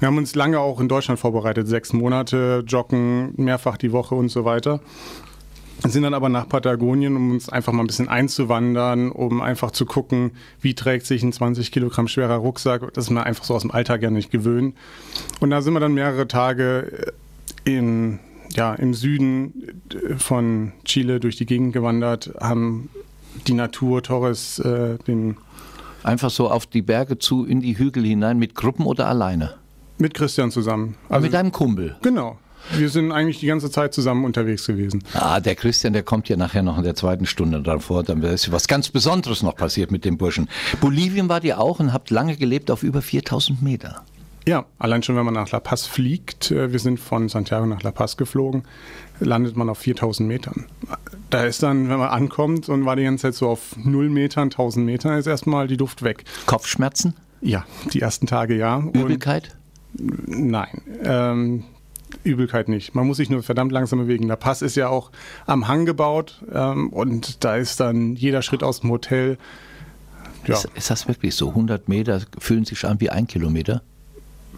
Wir 0.00 0.08
haben 0.08 0.18
uns 0.18 0.34
lange 0.34 0.60
auch 0.60 0.80
in 0.80 0.88
Deutschland 0.88 1.18
vorbereitet, 1.20 1.68
sechs 1.68 1.92
Monate, 1.92 2.64
joggen 2.66 3.32
mehrfach 3.36 3.76
die 3.76 3.92
Woche 3.92 4.14
und 4.14 4.28
so 4.28 4.44
weiter. 4.44 4.80
Sind 5.86 6.02
dann 6.02 6.14
aber 6.14 6.28
nach 6.28 6.48
Patagonien, 6.48 7.16
um 7.16 7.30
uns 7.30 7.48
einfach 7.48 7.72
mal 7.72 7.82
ein 7.82 7.86
bisschen 7.86 8.08
einzuwandern, 8.08 9.10
um 9.10 9.40
einfach 9.40 9.70
zu 9.70 9.84
gucken, 9.84 10.32
wie 10.60 10.74
trägt 10.74 11.04
sich 11.06 11.22
ein 11.22 11.32
20 11.32 11.72
Kilogramm 11.72 12.08
schwerer 12.08 12.36
Rucksack. 12.36 12.92
Das 12.94 13.04
ist 13.04 13.10
mir 13.10 13.24
einfach 13.24 13.44
so 13.44 13.54
aus 13.54 13.62
dem 13.62 13.70
Alltag 13.70 14.02
ja 14.02 14.10
nicht 14.10 14.30
gewöhnt. 14.30 14.74
Und 15.40 15.50
da 15.50 15.60
sind 15.62 15.74
wir 15.74 15.80
dann 15.80 15.94
mehrere 15.94 16.26
Tage 16.26 17.12
in 17.64 18.18
ja, 18.56 18.74
im 18.74 18.94
Süden 18.94 19.82
äh, 19.92 20.16
von 20.16 20.72
Chile 20.84 21.20
durch 21.20 21.36
die 21.36 21.46
Gegend 21.46 21.72
gewandert, 21.72 22.32
haben 22.40 22.88
die 23.46 23.54
Natur, 23.54 24.02
Torres, 24.02 24.58
äh, 24.58 24.98
den. 25.06 25.36
Einfach 26.02 26.30
so 26.30 26.50
auf 26.50 26.66
die 26.66 26.82
Berge 26.82 27.18
zu, 27.18 27.46
in 27.46 27.60
die 27.60 27.78
Hügel 27.78 28.04
hinein, 28.04 28.38
mit 28.38 28.54
Gruppen 28.54 28.84
oder 28.84 29.08
alleine? 29.08 29.54
Mit 29.96 30.12
Christian 30.12 30.50
zusammen. 30.50 30.96
Also, 31.08 31.22
mit 31.22 31.32
deinem 31.32 31.50
Kumpel? 31.50 31.96
Genau. 32.02 32.38
Wir 32.72 32.88
sind 32.88 33.12
eigentlich 33.12 33.40
die 33.40 33.46
ganze 33.46 33.70
Zeit 33.70 33.92
zusammen 33.92 34.24
unterwegs 34.24 34.66
gewesen. 34.66 35.02
Ah, 35.12 35.40
der 35.40 35.54
Christian, 35.54 35.92
der 35.92 36.02
kommt 36.02 36.28
ja 36.28 36.36
nachher 36.36 36.62
noch 36.62 36.78
in 36.78 36.84
der 36.84 36.94
zweiten 36.94 37.26
Stunde 37.26 37.62
davor. 37.62 38.02
Dann 38.02 38.22
ist 38.22 38.50
was 38.52 38.68
ganz 38.68 38.88
Besonderes 38.88 39.42
noch 39.42 39.54
passiert 39.54 39.90
mit 39.90 40.04
dem 40.04 40.16
Burschen. 40.16 40.48
Bolivien 40.80 41.28
war 41.28 41.44
ihr 41.44 41.60
auch 41.60 41.78
und 41.80 41.92
habt 41.92 42.10
lange 42.10 42.36
gelebt 42.36 42.70
auf 42.70 42.82
über 42.82 43.02
4000 43.02 43.62
Meter. 43.62 44.02
Ja, 44.46 44.66
allein 44.78 45.02
schon, 45.02 45.16
wenn 45.16 45.24
man 45.24 45.34
nach 45.34 45.50
La 45.52 45.60
Paz 45.60 45.86
fliegt, 45.86 46.50
äh, 46.50 46.70
wir 46.70 46.78
sind 46.78 47.00
von 47.00 47.28
Santiago 47.28 47.66
nach 47.66 47.82
La 47.82 47.92
Paz 47.92 48.16
geflogen, 48.16 48.64
landet 49.18 49.56
man 49.56 49.70
auf 49.70 49.78
4000 49.78 50.28
Metern. 50.28 50.66
Da 51.30 51.44
ist 51.44 51.62
dann, 51.62 51.88
wenn 51.88 51.98
man 51.98 52.10
ankommt 52.10 52.68
und 52.68 52.84
war 52.84 52.96
die 52.96 53.04
ganze 53.04 53.22
Zeit 53.22 53.34
so 53.34 53.48
auf 53.48 53.76
0 53.76 54.10
Metern, 54.10 54.44
1000 54.44 54.84
Metern, 54.84 55.18
ist 55.18 55.26
erstmal 55.26 55.66
die 55.66 55.76
Luft 55.76 56.02
weg. 56.02 56.24
Kopfschmerzen? 56.46 57.14
Ja, 57.40 57.64
die 57.92 58.00
ersten 58.00 58.26
Tage 58.26 58.56
ja. 58.56 58.80
Übelkeit? 58.80 59.56
Und, 59.98 60.50
nein. 60.50 60.82
Ähm, 61.02 61.64
Übelkeit 62.22 62.68
nicht. 62.68 62.94
Man 62.94 63.06
muss 63.06 63.16
sich 63.16 63.30
nur 63.30 63.42
verdammt 63.42 63.72
langsam 63.72 63.98
bewegen. 63.98 64.28
Der 64.28 64.36
Pass 64.36 64.62
ist 64.62 64.76
ja 64.76 64.88
auch 64.88 65.10
am 65.46 65.68
Hang 65.68 65.86
gebaut 65.86 66.42
ähm, 66.52 66.90
und 66.90 67.44
da 67.44 67.56
ist 67.56 67.80
dann 67.80 68.14
jeder 68.14 68.42
Schritt 68.42 68.62
aus 68.62 68.80
dem 68.80 68.90
Hotel. 68.90 69.38
Ja. 70.46 70.54
Ist, 70.54 70.68
ist 70.74 70.90
das 70.90 71.08
wirklich 71.08 71.34
so? 71.34 71.48
100 71.48 71.88
Meter 71.88 72.20
fühlen 72.38 72.64
sich 72.64 72.84
an 72.84 73.00
wie 73.00 73.10
ein 73.10 73.26
Kilometer? 73.26 73.82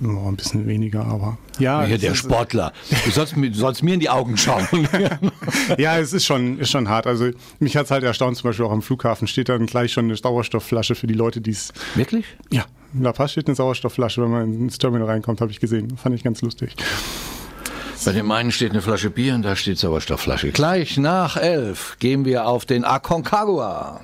Oh, 0.02 0.28
ein 0.28 0.36
bisschen 0.36 0.66
weniger, 0.66 1.04
aber 1.06 1.38
ja. 1.58 1.82
Hier 1.84 1.98
der 1.98 2.14
Sportler. 2.14 2.72
Du 3.04 3.10
sollst, 3.10 3.34
du 3.34 3.54
sollst, 3.54 3.82
mir 3.82 3.94
in 3.94 4.00
die 4.00 4.10
Augen 4.10 4.36
schauen. 4.36 4.66
ja, 5.78 5.98
es 5.98 6.12
ist 6.12 6.26
schon, 6.26 6.58
ist 6.58 6.70
schon 6.70 6.88
hart. 6.88 7.06
Also 7.06 7.30
mich 7.60 7.76
hat 7.76 7.86
es 7.86 7.90
halt 7.90 8.04
erstaunt, 8.04 8.36
zum 8.36 8.50
Beispiel 8.50 8.66
auch 8.66 8.72
am 8.72 8.82
Flughafen 8.82 9.26
steht 9.26 9.48
dann 9.48 9.66
gleich 9.66 9.92
schon 9.92 10.06
eine 10.06 10.16
Sauerstoffflasche 10.16 10.94
für 10.94 11.06
die 11.06 11.14
Leute, 11.14 11.40
die 11.40 11.52
es. 11.52 11.72
Wirklich? 11.94 12.26
Ja, 12.50 12.66
In 12.92 13.02
La 13.02 13.12
Paz 13.12 13.32
steht 13.32 13.46
eine 13.46 13.56
Sauerstoffflasche, 13.56 14.22
wenn 14.22 14.30
man 14.30 14.54
ins 14.54 14.78
Terminal 14.78 15.08
reinkommt, 15.08 15.40
habe 15.40 15.50
ich 15.50 15.60
gesehen. 15.60 15.96
Fand 15.96 16.14
ich 16.14 16.22
ganz 16.22 16.42
lustig. 16.42 16.76
Bei 18.04 18.12
dem 18.12 18.30
einen 18.30 18.52
steht 18.52 18.72
eine 18.72 18.82
Flasche 18.82 19.10
Bier 19.10 19.34
und 19.34 19.42
da 19.42 19.56
steht 19.56 19.78
Sauerstoffflasche. 19.78 20.50
Gleich 20.52 20.98
nach 20.98 21.36
elf 21.36 21.96
gehen 21.98 22.24
wir 22.24 22.46
auf 22.46 22.66
den 22.66 22.84
Aconcagua. 22.84 24.00